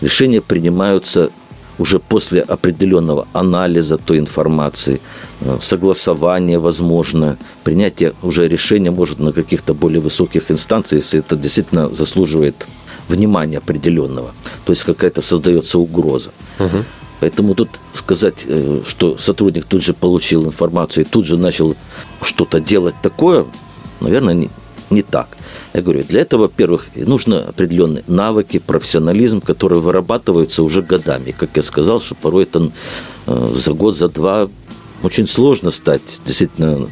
Решения 0.01 0.41
принимаются 0.41 1.31
уже 1.81 1.99
после 1.99 2.43
определенного 2.43 3.27
анализа 3.33 3.97
той 3.97 4.19
информации, 4.19 5.01
э, 5.41 5.59
согласования, 5.61 6.59
возможно, 6.59 7.39
принятие 7.65 8.13
уже 8.23 8.49
решения 8.49 8.91
может 8.91 9.19
на 9.19 9.33
каких-то 9.33 9.75
более 9.75 10.01
высоких 10.01 10.51
инстанциях, 10.51 11.03
если 11.03 11.21
это 11.21 11.37
действительно 11.37 11.95
заслуживает 11.95 12.69
внимания 13.09 13.59
определенного. 13.59 14.31
То 14.67 14.73
есть 14.73 14.85
какая-то 14.85 15.23
создается 15.23 15.79
угроза. 15.79 16.31
Угу. 16.59 16.85
Поэтому 17.21 17.55
тут 17.55 17.69
сказать, 17.95 18.45
э, 18.47 18.83
что 18.87 19.17
сотрудник 19.17 19.65
тут 19.65 19.83
же 19.83 19.95
получил 19.95 20.45
информацию 20.45 21.05
и 21.05 21.09
тут 21.09 21.25
же 21.25 21.39
начал 21.39 21.77
что-то 22.23 22.61
делать 22.61 22.95
такое, 23.03 23.47
наверное, 24.01 24.49
не, 24.91 25.03
так. 25.03 25.29
Я 25.73 25.83
говорю, 25.83 26.03
для 26.03 26.23
этого, 26.23 26.43
во-первых, 26.43 26.89
нужно 26.97 27.45
определенные 27.49 28.03
навыки, 28.09 28.59
профессионализм, 28.59 29.41
которые 29.41 29.81
вырабатываются 29.81 30.65
уже 30.65 30.83
годами. 30.83 31.31
Как 31.31 31.51
я 31.57 31.63
сказал, 31.63 32.01
что 32.01 32.17
порой 32.17 32.43
это 32.43 32.73
э, 33.27 33.53
за 33.55 33.73
год, 33.73 33.97
за 33.97 34.09
два 34.09 34.49
очень 35.03 35.29
сложно 35.29 35.71
стать 35.71 36.03
действительно 36.27 36.89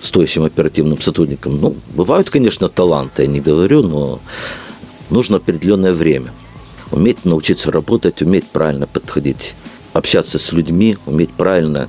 стоящим 0.00 0.44
оперативным 0.44 1.00
сотрудником. 1.00 1.60
Ну, 1.60 1.76
бывают, 1.94 2.30
конечно, 2.30 2.68
таланты, 2.68 3.22
я 3.22 3.28
не 3.28 3.40
говорю, 3.40 3.82
но 3.82 4.20
нужно 5.10 5.36
определенное 5.36 5.92
время. 5.92 6.32
Уметь 6.90 7.24
научиться 7.24 7.70
работать, 7.70 8.22
уметь 8.22 8.46
правильно 8.46 8.86
подходить, 8.86 9.54
общаться 9.92 10.38
с 10.38 10.52
людьми, 10.52 10.96
уметь 11.06 11.30
правильно 11.30 11.88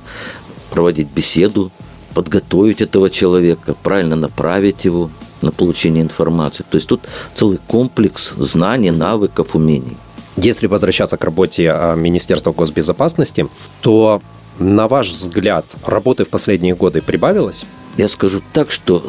проводить 0.70 1.08
беседу, 1.08 1.70
подготовить 2.14 2.80
этого 2.80 3.10
человека, 3.10 3.74
правильно 3.82 4.16
направить 4.16 4.84
его 4.84 5.10
на 5.46 5.52
получение 5.52 6.02
информации. 6.02 6.64
То 6.68 6.76
есть 6.76 6.88
тут 6.88 7.00
целый 7.32 7.58
комплекс 7.66 8.34
знаний, 8.36 8.90
навыков, 8.90 9.54
умений. 9.54 9.96
Если 10.36 10.66
возвращаться 10.66 11.16
к 11.16 11.24
работе 11.24 11.70
а, 11.70 11.94
Министерства 11.94 12.52
госбезопасности, 12.52 13.48
то, 13.80 14.20
на 14.58 14.86
ваш 14.86 15.10
взгляд, 15.10 15.64
работы 15.86 16.24
в 16.24 16.28
последние 16.28 16.74
годы 16.74 17.00
прибавилось? 17.00 17.64
Я 17.96 18.08
скажу 18.08 18.42
так, 18.52 18.70
что 18.70 19.02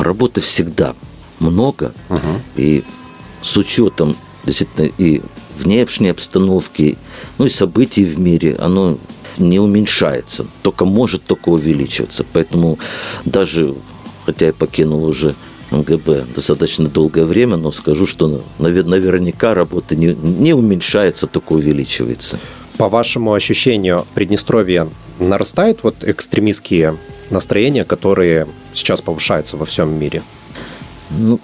работы 0.00 0.40
всегда 0.40 0.94
много, 1.38 1.92
угу. 2.08 2.40
и 2.56 2.82
с 3.42 3.56
учетом 3.56 4.16
действительно 4.44 4.90
и 4.98 5.22
внешней 5.58 6.08
обстановки, 6.08 6.98
ну 7.38 7.46
и 7.46 7.48
событий 7.48 8.04
в 8.04 8.18
мире, 8.18 8.56
оно 8.56 8.98
не 9.38 9.58
уменьшается, 9.58 10.46
только 10.62 10.84
может 10.84 11.24
только 11.24 11.50
увеличиваться. 11.50 12.24
Поэтому 12.32 12.78
даже, 13.24 13.74
хотя 14.24 14.46
я 14.46 14.52
покинул 14.52 15.04
уже 15.04 15.34
МГБ 15.70 16.26
достаточно 16.34 16.88
долгое 16.88 17.24
время, 17.24 17.56
но 17.56 17.72
скажу, 17.72 18.06
что 18.06 18.44
наверняка 18.58 19.54
работа 19.54 19.96
не, 19.96 20.14
не 20.14 20.54
уменьшается, 20.54 21.26
только 21.26 21.54
увеличивается. 21.54 22.38
По 22.76 22.88
вашему 22.88 23.32
ощущению, 23.32 24.02
в 24.10 24.14
Приднестровье 24.14 24.88
нарастают 25.18 25.82
вот 25.82 26.04
экстремистские 26.04 26.96
настроения, 27.30 27.84
которые 27.84 28.46
сейчас 28.72 29.00
повышаются 29.00 29.56
во 29.56 29.66
всем 29.66 29.98
мире? 29.98 30.22
Ну, 31.10 31.40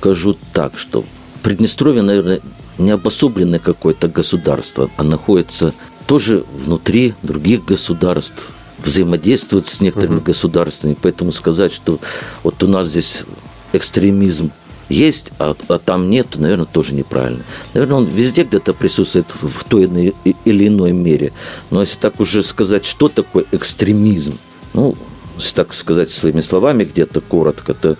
скажу 0.00 0.36
так, 0.52 0.78
что 0.78 1.04
Приднестровье, 1.42 2.02
наверное, 2.02 2.40
не 2.78 2.90
обособленное 2.90 3.58
какое-то 3.58 4.08
государство, 4.08 4.90
а 4.96 5.02
находится 5.02 5.74
тоже 6.06 6.44
внутри 6.52 7.14
других 7.22 7.64
государств, 7.64 8.50
взаимодействует 8.78 9.66
с 9.66 9.80
некоторыми 9.80 10.18
угу. 10.18 10.26
государствами. 10.26 10.96
Поэтому 11.00 11.32
сказать, 11.32 11.72
что 11.72 11.98
вот 12.42 12.62
у 12.62 12.68
нас 12.68 12.88
здесь 12.88 13.24
экстремизм 13.72 14.50
есть, 14.88 15.32
а, 15.38 15.56
а 15.68 15.78
там 15.78 16.10
нет, 16.10 16.28
то, 16.30 16.40
наверное, 16.40 16.66
тоже 16.66 16.94
неправильно. 16.94 17.44
Наверное, 17.74 17.98
он 17.98 18.06
везде 18.06 18.44
где-то 18.44 18.74
присутствует 18.74 19.26
в 19.30 19.64
той 19.64 20.14
или 20.44 20.68
иной 20.68 20.92
мере. 20.92 21.32
Но 21.70 21.80
если 21.80 21.98
так 21.98 22.20
уже 22.20 22.42
сказать, 22.42 22.84
что 22.84 23.08
такое 23.08 23.44
экстремизм, 23.52 24.38
ну, 24.74 24.96
если 25.36 25.54
так 25.54 25.74
сказать 25.74 26.10
своими 26.10 26.40
словами 26.40 26.84
где-то 26.84 27.20
коротко, 27.20 27.74
то 27.74 27.96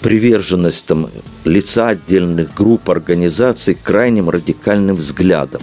приверженность 0.00 0.86
там, 0.86 1.10
лица 1.44 1.88
отдельных 1.88 2.54
групп, 2.54 2.88
организаций 2.90 3.74
крайним 3.74 4.30
радикальным 4.30 4.96
взглядам, 4.96 5.62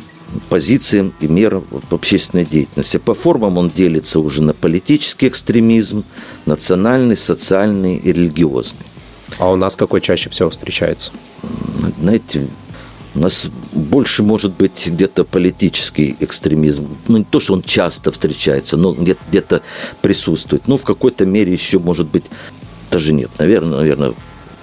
позициям 0.49 1.13
и 1.21 1.27
мерам 1.27 1.63
в 1.69 1.93
общественной 1.93 2.45
деятельности. 2.45 2.97
По 2.97 3.13
формам 3.13 3.57
он 3.57 3.69
делится 3.69 4.19
уже 4.19 4.41
на 4.41 4.53
политический 4.53 5.27
экстремизм, 5.27 6.03
национальный, 6.45 7.15
социальный 7.15 7.97
и 7.97 8.11
религиозный. 8.11 8.85
А 9.39 9.51
у 9.51 9.55
нас 9.55 9.75
какой 9.75 10.01
чаще 10.01 10.29
всего 10.29 10.49
встречается? 10.49 11.11
Знаете, 11.99 12.47
у 13.15 13.19
нас 13.19 13.47
больше 13.71 14.23
может 14.23 14.53
быть 14.53 14.87
где-то 14.87 15.23
политический 15.23 16.15
экстремизм. 16.19 16.97
Ну, 17.07 17.17
не 17.17 17.23
то, 17.23 17.39
что 17.39 17.53
он 17.53 17.61
часто 17.61 18.11
встречается, 18.11 18.77
но 18.77 18.91
где-то, 18.91 19.21
где 19.29 19.43
присутствует. 20.01 20.67
Ну, 20.67 20.77
в 20.77 20.83
какой-то 20.83 21.25
мере 21.25 21.51
еще 21.51 21.79
может 21.79 22.07
быть 22.07 22.25
даже 22.91 23.13
нет. 23.13 23.29
Наверное, 23.39 23.79
наверное, 23.79 24.13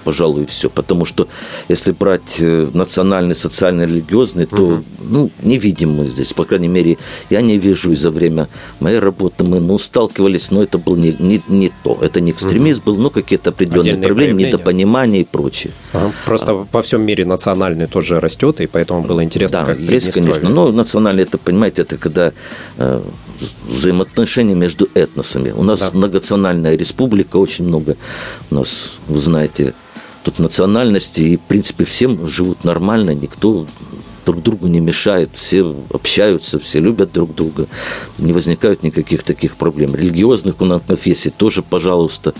пожалуй, 0.03 0.45
все. 0.45 0.69
Потому 0.69 1.05
что 1.05 1.27
если 1.69 1.91
брать 1.91 2.37
э, 2.39 2.67
национальный, 2.73 3.35
социальный, 3.35 3.85
религиозный, 3.85 4.45
то 4.45 4.63
угу. 4.63 4.83
ну, 5.01 5.31
не 5.41 5.57
видим 5.57 5.91
мы 5.93 6.05
здесь. 6.05 6.33
По 6.33 6.45
крайней 6.45 6.67
мере, 6.67 6.97
я 7.29 7.41
не 7.41 7.57
вижу 7.57 7.91
из 7.91 8.01
за 8.01 8.11
время 8.11 8.47
моей 8.79 8.99
работы. 8.99 9.43
Мы 9.43 9.59
ну, 9.59 9.77
сталкивались, 9.77 10.51
но 10.51 10.63
это 10.63 10.77
был 10.77 10.95
не, 10.95 11.15
не, 11.19 11.41
не 11.47 11.71
то. 11.83 11.97
Это 12.01 12.21
не 12.21 12.31
экстремизм 12.31 12.81
угу. 12.81 12.91
был, 12.91 13.03
но 13.03 13.09
какие-то 13.09 13.49
определенные 13.49 13.93
Отдельные 13.93 14.13
проявления, 14.13 14.47
недопонимания 14.47 15.21
и 15.21 15.23
прочее. 15.23 15.73
Ага. 15.93 16.11
Просто 16.25 16.51
а. 16.51 16.67
по 16.71 16.81
всем 16.81 17.01
мире 17.01 17.25
национальный 17.25 17.87
тоже 17.87 18.19
растет, 18.19 18.61
и 18.61 18.67
поэтому 18.67 19.03
было 19.03 19.23
интересно, 19.23 19.59
да, 19.59 19.65
как 19.65 19.79
есть, 19.79 20.11
конечно. 20.11 20.49
Но 20.49 20.71
национальный, 20.71 21.23
это, 21.23 21.37
понимаете, 21.37 21.83
это 21.83 21.97
когда 21.97 22.33
э, 22.77 23.01
взаимоотношения 23.67 24.55
между 24.55 24.89
этносами. 24.93 25.51
У 25.51 25.63
нас 25.63 25.79
да. 25.79 25.89
многонациональная 25.93 26.75
республика, 26.75 27.37
очень 27.37 27.65
много 27.65 27.97
у 28.51 28.55
нас, 28.55 28.97
вы 29.07 29.19
знаете, 29.19 29.73
тут 30.23 30.39
национальности, 30.39 31.21
и, 31.21 31.37
в 31.37 31.41
принципе, 31.41 31.85
всем 31.85 32.27
живут 32.27 32.63
нормально, 32.63 33.11
никто 33.11 33.67
друг 34.25 34.41
другу 34.41 34.67
не 34.67 34.79
мешает, 34.79 35.29
все 35.33 35.75
общаются, 35.91 36.59
все 36.59 36.79
любят 36.79 37.11
друг 37.11 37.35
друга, 37.35 37.67
не 38.17 38.33
возникают 38.33 38.83
никаких 38.83 39.23
таких 39.23 39.55
проблем. 39.55 39.95
Религиозных 39.95 40.61
у 40.61 40.65
нас 40.65 40.81
конфессий 40.87 41.29
тоже, 41.29 41.61
пожалуйста, 41.61 42.33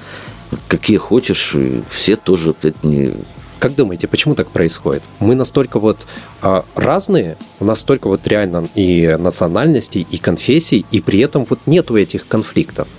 какие 0.68 0.98
хочешь, 0.98 1.56
все 1.90 2.16
тоже 2.16 2.56
не 2.84 3.13
как 3.60 3.78
думаете, 3.78 4.10
почему 4.10 4.36
так 4.36 4.50
происходит? 4.50 5.04
Мы 5.22 5.36
настолько 5.36 5.80
вот 5.80 6.06
а, 6.42 6.66
разные, 6.75 7.38
у 7.62 7.66
нас 7.66 7.80
столько 7.80 8.10
вот 8.10 8.28
реально 8.28 8.68
и 8.75 9.16
национальностей, 9.18 10.06
и 10.12 10.18
конфессий, 10.18 10.86
и 10.92 11.00
при 11.00 11.20
этом 11.20 11.46
вот 11.50 11.60
нету 11.66 11.96
этих 11.96 12.28
конфликтов. 12.28 12.90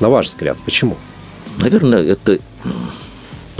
На 0.00 0.08
ваш 0.08 0.28
взгляд, 0.28 0.56
почему? 0.64 0.96
Наверное, 1.58 2.02
это 2.02 2.38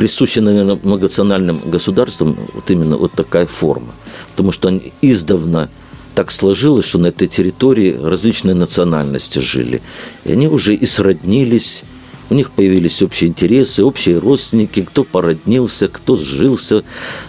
присуща, 0.04 0.42
наверное, 0.42 0.78
многонациональным 0.82 1.60
государствам 1.64 2.36
вот 2.52 2.70
именно 2.70 2.98
вот 2.98 3.12
такая 3.12 3.46
форма. 3.46 3.94
Потому 4.32 4.52
что 4.52 4.68
они 4.68 4.92
издавна 5.00 5.70
так 6.14 6.30
сложилось, 6.30 6.84
что 6.84 6.98
на 6.98 7.06
этой 7.06 7.26
территории 7.26 7.96
различные 7.98 8.54
национальности 8.54 9.38
жили. 9.38 9.80
И 10.26 10.32
они 10.32 10.46
уже 10.46 10.74
и 10.74 10.84
сроднились, 10.84 11.84
у 12.28 12.34
них 12.34 12.50
появились 12.50 13.00
общие 13.00 13.30
интересы, 13.30 13.82
общие 13.82 14.18
родственники, 14.18 14.82
кто 14.82 15.04
породнился, 15.04 15.88
кто 15.88 16.16
сжился, 16.16 16.84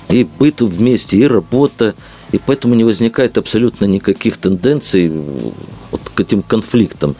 и 0.09 0.27
быт 0.37 0.59
вместе, 0.59 1.17
и 1.17 1.27
работа. 1.27 1.95
И 2.33 2.41
поэтому 2.45 2.75
не 2.75 2.83
возникает 2.83 3.37
абсолютно 3.37 3.85
никаких 3.85 4.35
тенденций 4.35 5.09
вот 5.91 6.01
к 6.13 6.19
этим 6.19 6.41
конфликтам. 6.41 7.15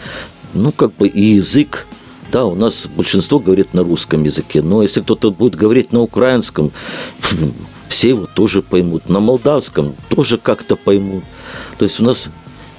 Ну, 0.53 0.74
как 0.74 0.93
бы 0.97 1.07
и 1.07 1.35
язык 1.35 1.88
Да, 2.32 2.46
у 2.46 2.55
нас 2.55 2.88
большинство 2.88 3.39
говорит 3.39 3.74
на 3.74 3.84
русском 3.84 4.24
языке, 4.24 4.62
но 4.62 4.82
если 4.82 5.01
кто-то 5.01 5.32
будет 5.32 5.55
говорить 5.55 5.91
на 5.91 6.01
украинском, 6.01 6.72
все 7.88 8.10
его 8.10 8.25
тоже 8.25 8.62
поймут. 8.62 9.10
На 9.10 9.20
молдавском 9.20 9.96
тоже 10.10 10.38
как-то 10.38 10.75
поймут. 10.75 11.24
То 11.77 11.86
есть 11.86 12.00
у 12.00 12.03
нас 12.03 12.29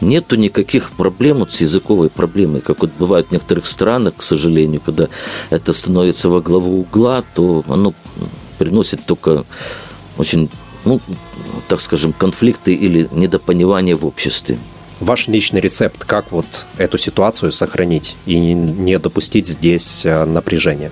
нету 0.01 0.37
никаких 0.37 0.91
проблем 0.91 1.39
вот 1.39 1.53
с 1.53 1.61
языковой 1.61 2.11
проблемой, 2.11 2.61
как 2.61 2.81
вот 2.81 2.91
бывает 2.99 3.29
в 3.29 3.33
некоторых 3.33 3.67
странах, 3.67 4.15
к 4.17 4.23
сожалению, 4.23 4.81
когда 4.85 5.09
это 5.51 5.73
становится 5.73 6.29
во 6.29 6.41
главу 6.41 6.81
угла, 6.81 7.25
то 7.35 7.65
оно 7.69 7.95
приносит 8.59 9.05
только 9.07 9.45
очень, 10.19 10.51
ну, 10.85 11.01
так 11.69 11.81
скажем, 11.81 12.13
конфликты 12.13 12.75
или 12.75 13.09
недопонимание 13.13 13.95
в 13.95 14.07
обществе. 14.07 14.59
Ваш 15.01 15.29
личный 15.29 15.61
рецепт, 15.61 16.05
как 16.05 16.33
вот 16.33 16.67
эту 16.79 16.97
ситуацию 16.97 17.53
сохранить 17.53 18.17
и 18.25 18.39
не 18.39 18.99
допустить 18.99 19.47
здесь 19.47 20.07
э, 20.07 20.25
напряжения? 20.25 20.91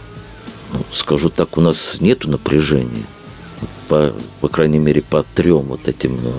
Ну, 0.73 0.81
скажу 0.93 1.31
так, 1.31 1.57
у 1.57 1.63
нас 1.63 1.97
нет 2.01 2.27
напряжения. 2.27 3.05
По, 3.89 4.13
по 4.41 4.49
крайней 4.49 4.79
мере, 4.79 5.01
по 5.01 5.25
трем 5.35 5.63
вот 5.63 5.89
этим 5.89 6.21
э, 6.23 6.31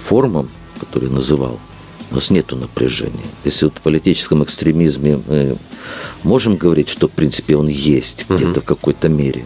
формам, 0.00 0.48
которые 0.80 1.10
называл, 1.10 1.60
у 2.10 2.14
нас 2.14 2.30
нет 2.30 2.52
напряжения. 2.52 3.24
Если 3.44 3.66
вот 3.66 3.76
в 3.76 3.82
политическом 3.82 4.42
экстремизме 4.42 5.20
мы 5.26 5.58
можем 6.22 6.56
говорить, 6.56 6.88
что, 6.88 7.06
в 7.06 7.12
принципе, 7.12 7.56
он 7.56 7.68
есть 7.68 8.24
где-то 8.30 8.60
uh 8.60 8.62
в 8.62 8.64
какой-то 8.64 9.10
мере. 9.10 9.44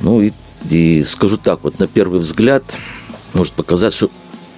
Ну 0.00 0.22
и, 0.22 0.32
и 0.70 1.04
скажу 1.04 1.36
так, 1.36 1.62
вот 1.62 1.78
на 1.78 1.86
первый 1.86 2.20
взгляд 2.20 2.64
может 3.34 3.52
показать, 3.52 3.92
что 3.92 4.10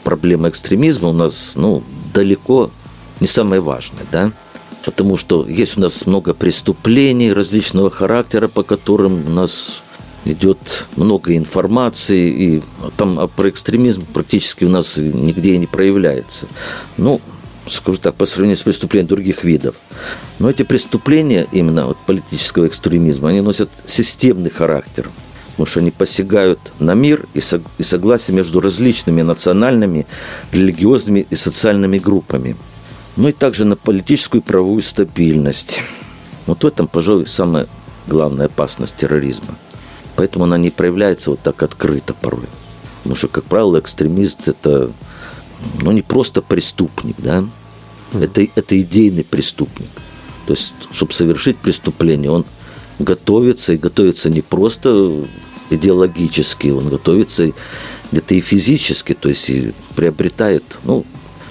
проблема 0.05 0.49
экстремизма 0.49 1.09
у 1.09 1.12
нас, 1.12 1.55
ну, 1.57 1.83
далеко 2.12 2.71
не 3.21 3.26
самое 3.26 3.61
важное, 3.61 4.04
да? 4.11 4.33
Потому 4.85 5.16
что 5.16 5.47
есть 5.49 5.76
у 5.76 5.81
нас 5.81 6.07
много 6.07 6.35
преступлений 6.35 7.33
различного 7.33 7.90
характера, 7.90 8.49
по 8.49 8.62
которым 8.62 9.26
у 9.26 9.31
нас 9.31 9.83
идет 10.25 10.87
много 10.97 11.37
информации, 11.37 12.31
и 12.31 12.62
там 12.97 13.28
про 13.37 13.49
экстремизм 13.49 14.04
практически 14.12 14.64
у 14.64 14.69
нас 14.69 14.97
нигде 14.97 15.54
и 15.54 15.59
не 15.59 15.66
проявляется. 15.66 16.47
Ну, 16.97 17.21
скажу 17.69 17.99
так, 17.99 18.14
по 18.16 18.26
сравнению 18.26 18.57
с 18.57 18.62
преступлением 18.62 19.09
других 19.09 19.45
видов. 19.45 19.76
Но 20.40 20.50
эти 20.50 20.64
преступления 20.64 21.47
именно 21.52 21.88
от 21.88 21.99
политического 21.99 22.66
экстремизма, 22.66 23.28
они 23.28 23.40
носят 23.40 23.71
системный 23.87 24.50
характер– 24.50 25.09
потому 25.52 25.66
что 25.66 25.80
они 25.80 25.90
посягают 25.90 26.59
на 26.78 26.94
мир 26.94 27.26
и 27.35 27.40
согласие 27.40 28.35
между 28.35 28.61
различными 28.61 29.23
национальными, 29.23 30.06
религиозными 30.50 31.26
и 31.28 31.35
социальными 31.35 31.99
группами. 31.99 32.56
Ну 33.16 33.28
и 33.28 33.32
также 33.32 33.64
на 33.64 33.76
политическую 33.76 34.40
и 34.40 34.44
правовую 34.44 34.80
стабильность. 34.82 35.82
Вот 36.47 36.64
в 36.64 36.66
этом, 36.66 36.88
пожалуй, 36.88 37.26
самая 37.26 37.66
главная 38.06 38.47
опасность 38.47 38.97
терроризма. 38.97 39.54
Поэтому 40.16 40.44
она 40.44 40.56
не 40.56 40.71
проявляется 40.71 41.30
вот 41.30 41.40
так 41.40 41.62
открыто 41.62 42.14
порой. 42.14 42.47
Потому 42.99 43.16
что, 43.16 43.28
как 43.28 43.44
правило, 43.44 43.78
экстремист– 43.78 44.38
это 44.49 44.90
ну, 45.82 45.92
не 45.92 46.02
просто 46.02 46.40
преступник, 46.40 47.16
да? 47.18 47.44
Это, 48.12 48.42
это 48.54 48.80
идейный 48.80 49.25
преступник. 49.25 49.90
То 50.47 50.54
есть, 50.54 50.75
чтобы 50.90 51.12
совершить 51.12 51.59
преступление, 51.59 52.30
он 52.30 52.44
готовится, 52.99 53.73
и 53.73 53.78
готовится 53.78 54.30
не 54.30 54.40
просто 54.40 55.26
идеологически, 55.73 56.69
он 56.69 56.88
готовится 56.88 57.52
где-то 58.11 58.35
и 58.35 58.41
физически, 58.41 59.14
то 59.14 59.29
есть 59.29 59.49
и 59.50 59.73
приобретает, 59.95 60.64
ну, 60.85 61.05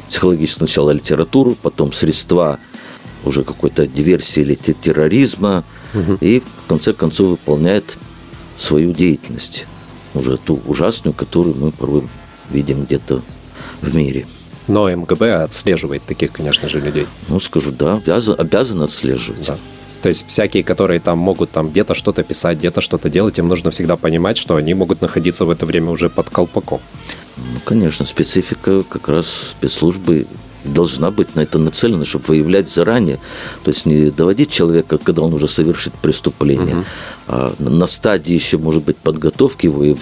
психологически 0.07 0.59
сначала 0.59 0.91
литературу, 0.91 1.55
потом 1.61 1.93
средства 1.93 2.59
уже 3.23 3.43
какой-то 3.43 3.87
диверсии 3.87 4.41
или 4.41 4.55
терроризма, 4.55 5.63
угу. 5.93 6.17
и 6.21 6.39
в 6.39 6.67
конце 6.67 6.93
концов 6.93 7.29
выполняет 7.29 7.97
свою 8.55 8.93
деятельность, 8.93 9.65
уже 10.13 10.37
ту 10.37 10.61
ужасную, 10.65 11.13
которую 11.13 11.55
мы 11.55 11.71
порой 11.71 12.03
видим 12.49 12.83
где-то 12.83 13.21
в 13.81 13.95
мире. 13.95 14.25
Но 14.67 14.89
МГБ 14.89 15.43
отслеживает 15.43 16.03
таких, 16.03 16.31
конечно 16.31 16.69
же, 16.69 16.79
людей. 16.79 17.07
Ну, 17.27 17.39
скажу, 17.39 17.71
да, 17.71 17.95
обязан, 17.95 18.35
обязан 18.37 18.81
отслеживать. 18.81 19.45
Да. 19.45 19.57
То 20.01 20.09
есть 20.09 20.25
всякие, 20.27 20.63
которые 20.63 20.99
там 20.99 21.17
могут 21.17 21.51
там 21.51 21.69
где-то 21.69 21.93
что-то 21.93 22.23
писать, 22.23 22.57
где-то 22.57 22.81
что-то 22.81 23.09
делать, 23.09 23.37
им 23.39 23.47
нужно 23.47 23.71
всегда 23.71 23.97
понимать, 23.97 24.37
что 24.37 24.55
они 24.55 24.73
могут 24.73 25.01
находиться 25.01 25.45
в 25.45 25.49
это 25.49 25.65
время 25.65 25.91
уже 25.91 26.09
под 26.09 26.29
колпаком. 26.29 26.81
Ну, 27.37 27.59
конечно, 27.63 28.05
специфика 28.05 28.83
как 28.83 29.07
раз 29.09 29.27
спецслужбы 29.51 30.27
должна 30.63 31.11
быть 31.11 31.35
на 31.35 31.41
это 31.41 31.57
нацелена, 31.59 32.05
чтобы 32.05 32.25
выявлять 32.27 32.69
заранее. 32.69 33.19
То 33.63 33.69
есть 33.69 33.85
не 33.85 34.09
доводить 34.11 34.51
человека, 34.51 34.97
когда 34.97 35.21
он 35.21 35.33
уже 35.33 35.47
совершит 35.47 35.93
преступление, 35.93 36.77
угу. 36.77 36.85
а 37.27 37.53
на 37.59 37.87
стадии 37.87 38.33
еще, 38.33 38.57
может 38.57 38.83
быть, 38.83 38.97
подготовки 38.97 39.65
его 39.65 39.83
и 39.83 39.95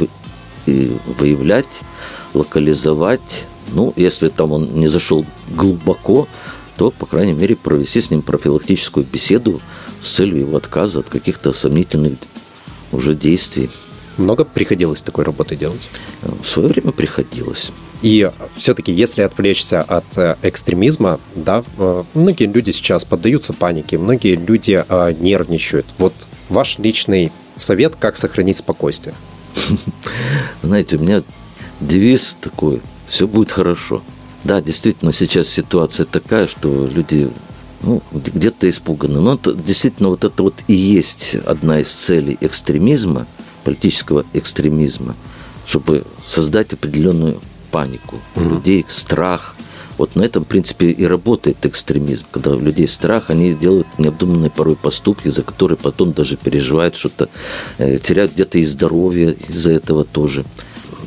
выявлять, 0.65 1.81
локализовать. 2.33 3.45
Ну, 3.71 3.93
если 3.95 4.29
там 4.29 4.51
он 4.51 4.73
не 4.73 4.87
зашел 4.87 5.25
глубоко, 5.49 6.27
то, 6.79 6.91
по 6.91 7.05
крайней 7.05 7.33
мере, 7.33 7.57
провести 7.57 7.99
с 7.99 8.09
ним 8.09 8.21
профилактическую 8.21 9.05
беседу 9.05 9.59
с 9.99 10.13
целью 10.13 10.39
его 10.39 10.55
отказа 10.55 10.99
от 10.99 11.09
каких-то 11.09 11.51
сомнительных 11.51 12.13
уже 12.93 13.15
действий. 13.15 13.69
Много 14.15 14.45
приходилось 14.45 15.01
такой 15.01 15.25
работы 15.25 15.57
делать? 15.57 15.89
В 16.21 16.47
свое 16.47 16.69
время 16.69 16.93
приходилось. 16.93 17.73
И 18.01 18.31
все-таки, 18.55 18.93
если 18.93 19.23
отвлечься 19.23 19.81
от 19.81 20.17
э, 20.17 20.37
экстремизма, 20.41 21.19
да, 21.35 21.65
э, 21.77 22.03
многие 22.13 22.45
люди 22.45 22.71
сейчас 22.71 23.03
поддаются 23.03 23.51
панике, 23.51 23.97
многие 23.97 24.37
люди 24.37 24.81
э, 24.87 25.13
нервничают. 25.19 25.85
Вот 25.97 26.13
ваш 26.47 26.79
личный 26.79 27.33
совет, 27.57 27.97
как 27.97 28.15
сохранить 28.15 28.55
спокойствие? 28.55 29.15
Знаете, 30.63 30.95
у 30.95 30.99
меня 30.99 31.23
девиз 31.81 32.37
такой, 32.39 32.81
все 33.05 33.27
будет 33.27 33.51
хорошо. 33.51 34.01
Да, 34.43 34.61
действительно, 34.61 35.11
сейчас 35.11 35.49
ситуация 35.49 36.05
такая, 36.05 36.47
что 36.47 36.87
люди 36.87 37.29
ну, 37.81 38.01
где-то 38.11 38.69
испуганы. 38.69 39.19
Но 39.19 39.35
это, 39.35 39.53
действительно, 39.53 40.09
вот 40.09 40.23
это 40.23 40.43
вот 40.43 40.55
и 40.67 40.73
есть 40.73 41.35
одна 41.45 41.79
из 41.79 41.89
целей 41.89 42.37
экстремизма, 42.41 43.27
политического 43.63 44.25
экстремизма, 44.33 45.15
чтобы 45.65 46.03
создать 46.23 46.73
определенную 46.73 47.41
панику 47.71 48.19
у 48.35 48.41
людей, 48.41 48.85
страх. 48.87 49.55
Вот 49.97 50.15
на 50.15 50.23
этом, 50.23 50.45
в 50.45 50.47
принципе, 50.47 50.91
и 50.91 51.05
работает 51.05 51.65
экстремизм. 51.65 52.25
Когда 52.31 52.51
у 52.51 52.59
людей 52.59 52.87
страх, 52.87 53.29
они 53.29 53.53
делают 53.53 53.87
необдуманные 53.97 54.49
порой 54.49 54.77
поступки, 54.77 55.27
за 55.27 55.43
которые 55.43 55.77
потом 55.77 56.13
даже 56.13 56.37
переживают 56.37 56.95
что-то, 56.95 57.27
э, 57.77 57.97
теряют 57.97 58.33
где-то 58.33 58.59
и 58.59 58.65
здоровье 58.65 59.35
из-за 59.49 59.71
этого 59.71 60.05
тоже. 60.05 60.45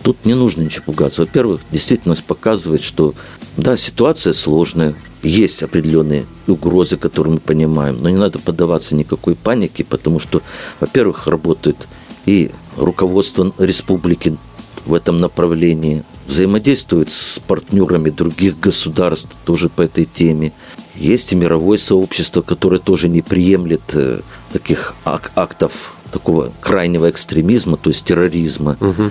Тут 0.02 0.24
не 0.24 0.34
нужно 0.34 0.62
ничего 0.62 0.84
пугаться. 0.86 1.22
Во-первых, 1.22 1.60
действительность 1.70 2.24
показывает, 2.24 2.82
что 2.82 3.14
да, 3.56 3.76
ситуация 3.76 4.32
сложная, 4.32 4.94
есть 5.22 5.62
определенные 5.62 6.26
угрозы, 6.46 6.96
которые 6.96 7.34
мы 7.34 7.40
понимаем, 7.40 8.02
но 8.02 8.08
не 8.08 8.16
надо 8.16 8.38
поддаваться 8.38 8.96
никакой 8.96 9.36
панике, 9.36 9.84
потому 9.84 10.18
что, 10.18 10.42
во-первых, 10.80 11.26
работает 11.28 11.88
и 12.26 12.50
руководство 12.76 13.52
республики 13.58 14.36
в 14.84 14.94
этом 14.94 15.20
направлении, 15.20 16.02
взаимодействует 16.26 17.10
с 17.10 17.38
партнерами 17.38 18.10
других 18.10 18.58
государств 18.58 19.30
тоже 19.44 19.68
по 19.68 19.82
этой 19.82 20.06
теме. 20.06 20.52
Есть 20.96 21.32
и 21.32 21.36
мировое 21.36 21.78
сообщество, 21.78 22.42
которое 22.42 22.78
тоже 22.78 23.08
не 23.08 23.22
приемлет 23.22 23.82
э, 23.94 24.20
таких 24.52 24.94
ак- 25.04 25.32
актов 25.36 25.94
такого 26.10 26.52
крайнего 26.60 27.08
экстремизма, 27.10 27.76
то 27.76 27.90
есть 27.90 28.04
терроризма. 28.04 28.76
Угу. 28.80 29.10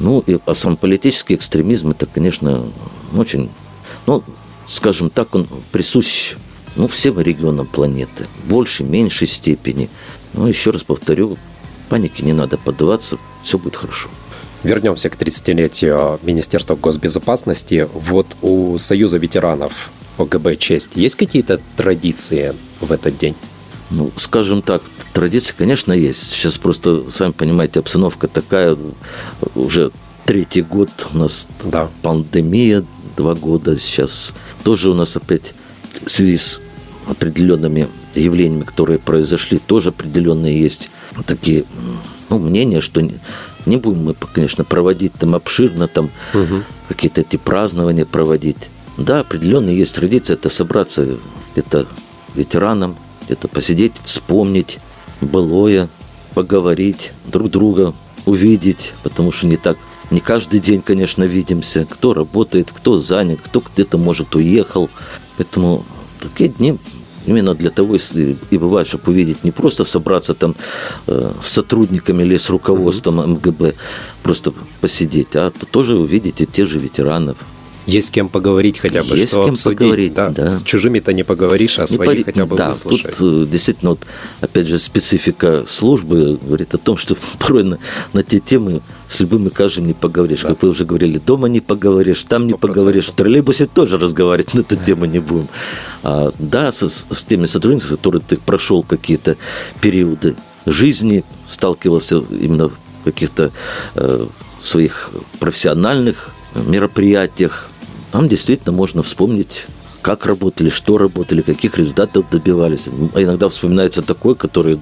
Ну, 0.00 0.24
и, 0.26 0.38
а 0.46 0.54
сам 0.54 0.76
политический 0.76 1.34
экстремизм, 1.34 1.90
это, 1.90 2.06
конечно, 2.06 2.64
очень, 3.14 3.50
ну, 4.06 4.24
скажем 4.66 5.10
так, 5.10 5.34
он 5.34 5.46
присущ 5.72 6.34
ну, 6.74 6.88
всем 6.88 7.20
регионам 7.20 7.66
планеты, 7.66 8.26
в 8.44 8.48
большей, 8.48 8.86
меньшей 8.86 9.28
степени. 9.28 9.90
Но 10.32 10.48
еще 10.48 10.70
раз 10.70 10.82
повторю, 10.82 11.36
панике 11.88 12.24
не 12.24 12.32
надо 12.32 12.56
поддаваться, 12.56 13.18
все 13.42 13.58
будет 13.58 13.76
хорошо. 13.76 14.08
Вернемся 14.62 15.08
к 15.10 15.16
30-летию 15.16 16.18
Министерства 16.22 16.76
госбезопасности. 16.76 17.88
Вот 17.94 18.36
у 18.42 18.76
Союза 18.78 19.18
ветеранов 19.18 19.90
ОГБ 20.18 20.58
«Честь» 20.58 20.96
есть 20.96 21.16
какие-то 21.16 21.60
традиции 21.76 22.54
в 22.80 22.92
этот 22.92 23.16
день? 23.16 23.34
Ну, 23.90 24.12
скажем 24.16 24.62
так, 24.62 24.82
традиции, 25.12 25.54
конечно, 25.56 25.92
есть. 25.92 26.30
Сейчас 26.30 26.58
просто, 26.58 27.10
сами 27.10 27.32
понимаете, 27.32 27.80
обстановка 27.80 28.28
такая, 28.28 28.76
уже 29.54 29.90
третий 30.24 30.62
год 30.62 30.90
у 31.12 31.18
нас 31.18 31.48
да. 31.64 31.88
пандемия, 32.02 32.84
два 33.16 33.34
года 33.34 33.78
сейчас. 33.78 34.32
Тоже 34.62 34.90
у 34.90 34.94
нас 34.94 35.16
опять 35.16 35.54
в 36.06 36.10
связи 36.10 36.38
с 36.38 36.62
определенными 37.08 37.88
явлениями, 38.14 38.62
которые 38.62 38.98
произошли, 38.98 39.58
тоже 39.58 39.88
определенные 39.88 40.60
есть 40.60 40.90
такие 41.26 41.64
ну, 42.28 42.38
мнения, 42.38 42.80
что 42.80 43.00
не, 43.00 43.18
не 43.66 43.76
будем 43.76 44.04
мы, 44.04 44.14
конечно, 44.14 44.64
проводить 44.64 45.12
там 45.14 45.34
обширно, 45.34 45.88
там 45.88 46.10
угу. 46.32 46.62
какие-то 46.88 47.22
эти 47.22 47.36
празднования 47.36 48.06
проводить. 48.06 48.70
Да, 48.96 49.20
определенные 49.20 49.76
есть 49.76 49.94
традиции, 49.94 50.34
это 50.34 50.48
собраться, 50.48 51.18
это 51.54 51.86
ветеранам, 52.34 52.96
где-то 53.30 53.46
посидеть, 53.46 53.92
вспомнить 54.04 54.80
былое, 55.20 55.88
поговорить, 56.34 57.12
друг 57.26 57.48
друга 57.50 57.94
увидеть, 58.26 58.92
потому 59.04 59.30
что 59.30 59.46
не 59.46 59.56
так 59.56 59.76
не 60.10 60.18
каждый 60.18 60.58
день, 60.58 60.82
конечно, 60.82 61.22
видимся. 61.22 61.86
Кто 61.88 62.14
работает, 62.14 62.72
кто 62.72 62.98
занят, 62.98 63.38
кто 63.40 63.60
где-то, 63.60 63.96
может, 63.96 64.34
уехал. 64.34 64.90
Поэтому 65.36 65.84
такие 66.18 66.50
дни 66.50 66.78
именно 67.26 67.54
для 67.54 67.70
того 67.70 67.96
и 67.96 68.58
бывает, 68.58 68.88
чтобы 68.88 69.12
увидеть, 69.12 69.44
не 69.44 69.52
просто 69.52 69.84
собраться 69.84 70.34
там 70.34 70.56
э, 71.06 71.32
с 71.40 71.46
сотрудниками 71.46 72.24
или 72.24 72.36
с 72.36 72.50
руководством 72.50 73.18
МГБ, 73.34 73.74
просто 74.24 74.52
посидеть, 74.80 75.36
а 75.36 75.52
тоже 75.70 75.96
увидеть 75.96 76.40
и 76.40 76.46
те 76.46 76.64
же 76.64 76.80
ветеранов, 76.80 77.36
есть 77.86 78.08
с 78.08 78.10
кем 78.10 78.28
поговорить 78.28 78.78
хотя 78.78 79.02
бы, 79.02 79.16
Есть 79.16 79.32
что 79.32 79.42
с 79.42 79.44
кем 79.44 79.52
обсудить. 79.54 79.78
поговорить, 79.78 80.14
да. 80.14 80.28
да. 80.28 80.52
С 80.52 80.62
чужими-то 80.62 81.12
не 81.12 81.22
поговоришь, 81.24 81.78
а 81.78 81.82
Не 81.82 81.86
своих 81.86 82.10
пори- 82.10 82.24
хотя 82.24 82.46
бы 82.46 82.56
да, 82.56 82.68
выслушать. 82.68 83.16
Тут 83.16 83.46
э, 83.46 83.50
действительно, 83.50 83.90
вот, 83.90 84.00
опять 84.40 84.66
же, 84.68 84.78
специфика 84.78 85.64
службы 85.68 86.38
говорит 86.42 86.74
о 86.74 86.78
том, 86.78 86.96
что 86.96 87.16
порой 87.38 87.64
на, 87.64 87.78
на 88.12 88.22
те 88.22 88.38
темы 88.40 88.82
с 89.08 89.18
любым 89.20 89.48
и 89.48 89.50
каждым 89.50 89.86
не 89.86 89.92
поговоришь. 89.94 90.40
Как 90.42 90.62
вы 90.62 90.68
уже 90.68 90.84
говорили, 90.84 91.18
дома 91.18 91.48
не 91.48 91.60
поговоришь, 91.60 92.22
там 92.24 92.42
не 92.42 92.50
Сто 92.50 92.58
процентов. 92.58 92.80
поговоришь, 92.80 93.06
в 93.06 93.12
троллейбусе 93.12 93.66
тоже 93.66 93.98
разговаривать 93.98 94.54
на 94.54 94.60
эту 94.60 94.76
тему 94.76 95.06
не 95.06 95.18
будем. 95.18 95.48
А, 96.02 96.32
да, 96.38 96.70
с, 96.72 96.82
с 97.10 97.24
теми 97.24 97.46
сотрудниками, 97.46 97.88
с 97.88 97.90
которыми 97.90 98.22
ты 98.26 98.36
прошел 98.36 98.82
какие-то 98.82 99.36
периоды 99.80 100.36
жизни, 100.66 101.24
сталкивался 101.46 102.18
именно 102.30 102.68
в 102.68 102.74
каких-то 103.04 103.50
э, 103.94 104.26
своих 104.60 105.10
профессиональных 105.40 106.30
мероприятиях, 106.54 107.68
там 108.12 108.28
действительно 108.28 108.72
можно 108.72 109.02
вспомнить 109.02 109.66
как 110.02 110.26
работали, 110.26 110.70
что 110.70 110.98
работали, 110.98 111.42
каких 111.42 111.76
результатов 111.78 112.24
добивались. 112.30 112.88
А 113.14 113.22
иногда 113.22 113.48
вспоминается 113.48 114.02
такой, 114.02 114.34
который 114.34 114.80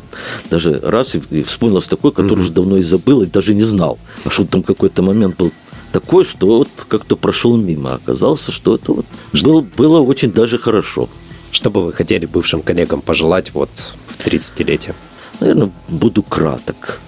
даже 0.51 0.81
раз 0.81 1.17
и, 1.17 1.43
вспомнился 1.43 1.91
такой, 1.91 2.13
который 2.13 2.41
уже 2.41 2.53
давно 2.53 2.77
и 2.77 2.83
забыл, 2.83 3.23
и 3.23 3.27
даже 3.27 3.55
не 3.55 3.63
знал. 3.63 3.99
А 4.25 4.31
что 4.31 4.45
там 4.45 4.63
какой-то 4.63 5.03
момент 5.03 5.37
был 5.37 5.53
такой, 5.93 6.25
что 6.25 6.47
вот 6.59 6.69
как-то 6.87 7.17
прошел 7.17 7.57
мимо. 7.57 7.93
А 7.93 7.95
оказалось, 7.97 8.47
что 8.49 8.77
это 8.77 8.93
вот 8.93 9.07
было, 9.33 9.61
было 9.61 10.01
очень 10.01 10.33
даже 10.33 10.59
хорошо. 10.59 11.09
Что 11.51 11.71
бы 11.71 11.85
вы 11.87 11.93
хотели 11.93 12.27
бывшим 12.27 12.63
коллегам 12.63 13.01
пожелать 13.01 13.53
вот 13.55 13.71
в 14.07 14.25
30-летие? 14.27 14.95
Наверное, 15.41 15.73
буду 15.89 16.23
краток. 16.23 17.01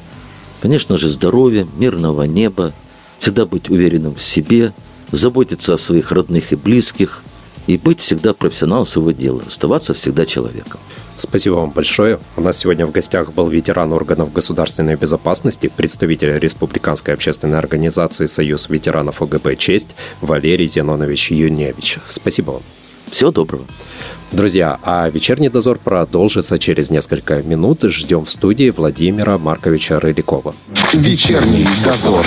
Конечно 0.62 0.96
же, 0.96 1.08
здоровья, 1.08 1.66
мирного 1.76 2.24
неба, 2.24 2.72
всегда 3.18 3.46
быть 3.46 3.70
уверенным 3.70 4.14
в 4.14 4.22
себе, 4.22 4.72
заботиться 5.12 5.74
о 5.74 5.78
своих 5.78 6.12
родных 6.12 6.52
и 6.52 6.56
близких 6.56 7.22
и 7.66 7.76
быть 7.76 8.00
всегда 8.00 8.32
профессионалом 8.32 8.86
своего 8.86 9.12
дела, 9.12 9.42
оставаться 9.46 9.94
всегда 9.94 10.26
человеком. 10.26 10.80
Спасибо 11.16 11.54
вам 11.54 11.70
большое. 11.70 12.18
У 12.36 12.40
нас 12.40 12.56
сегодня 12.56 12.86
в 12.86 12.92
гостях 12.92 13.32
был 13.34 13.48
ветеран 13.48 13.92
органов 13.92 14.32
государственной 14.32 14.96
безопасности, 14.96 15.70
представитель 15.74 16.38
Республиканской 16.38 17.12
общественной 17.12 17.58
организации 17.58 18.24
«Союз 18.24 18.70
ветеранов 18.70 19.20
ОГБ 19.20 19.58
«Честь» 19.58 19.88
Валерий 20.22 20.66
Зенонович 20.66 21.30
Юневич. 21.30 21.98
Спасибо 22.08 22.52
вам. 22.52 22.62
Всего 23.10 23.30
доброго. 23.30 23.66
Друзья, 24.32 24.78
а 24.82 25.10
вечерний 25.10 25.50
дозор 25.50 25.78
продолжится 25.78 26.58
через 26.58 26.88
несколько 26.90 27.42
минут. 27.42 27.82
Ждем 27.82 28.24
в 28.24 28.30
студии 28.30 28.70
Владимира 28.70 29.36
Марковича 29.36 30.00
Рылякова. 30.00 30.54
Вечерний 30.94 31.66
дозор. 31.84 32.24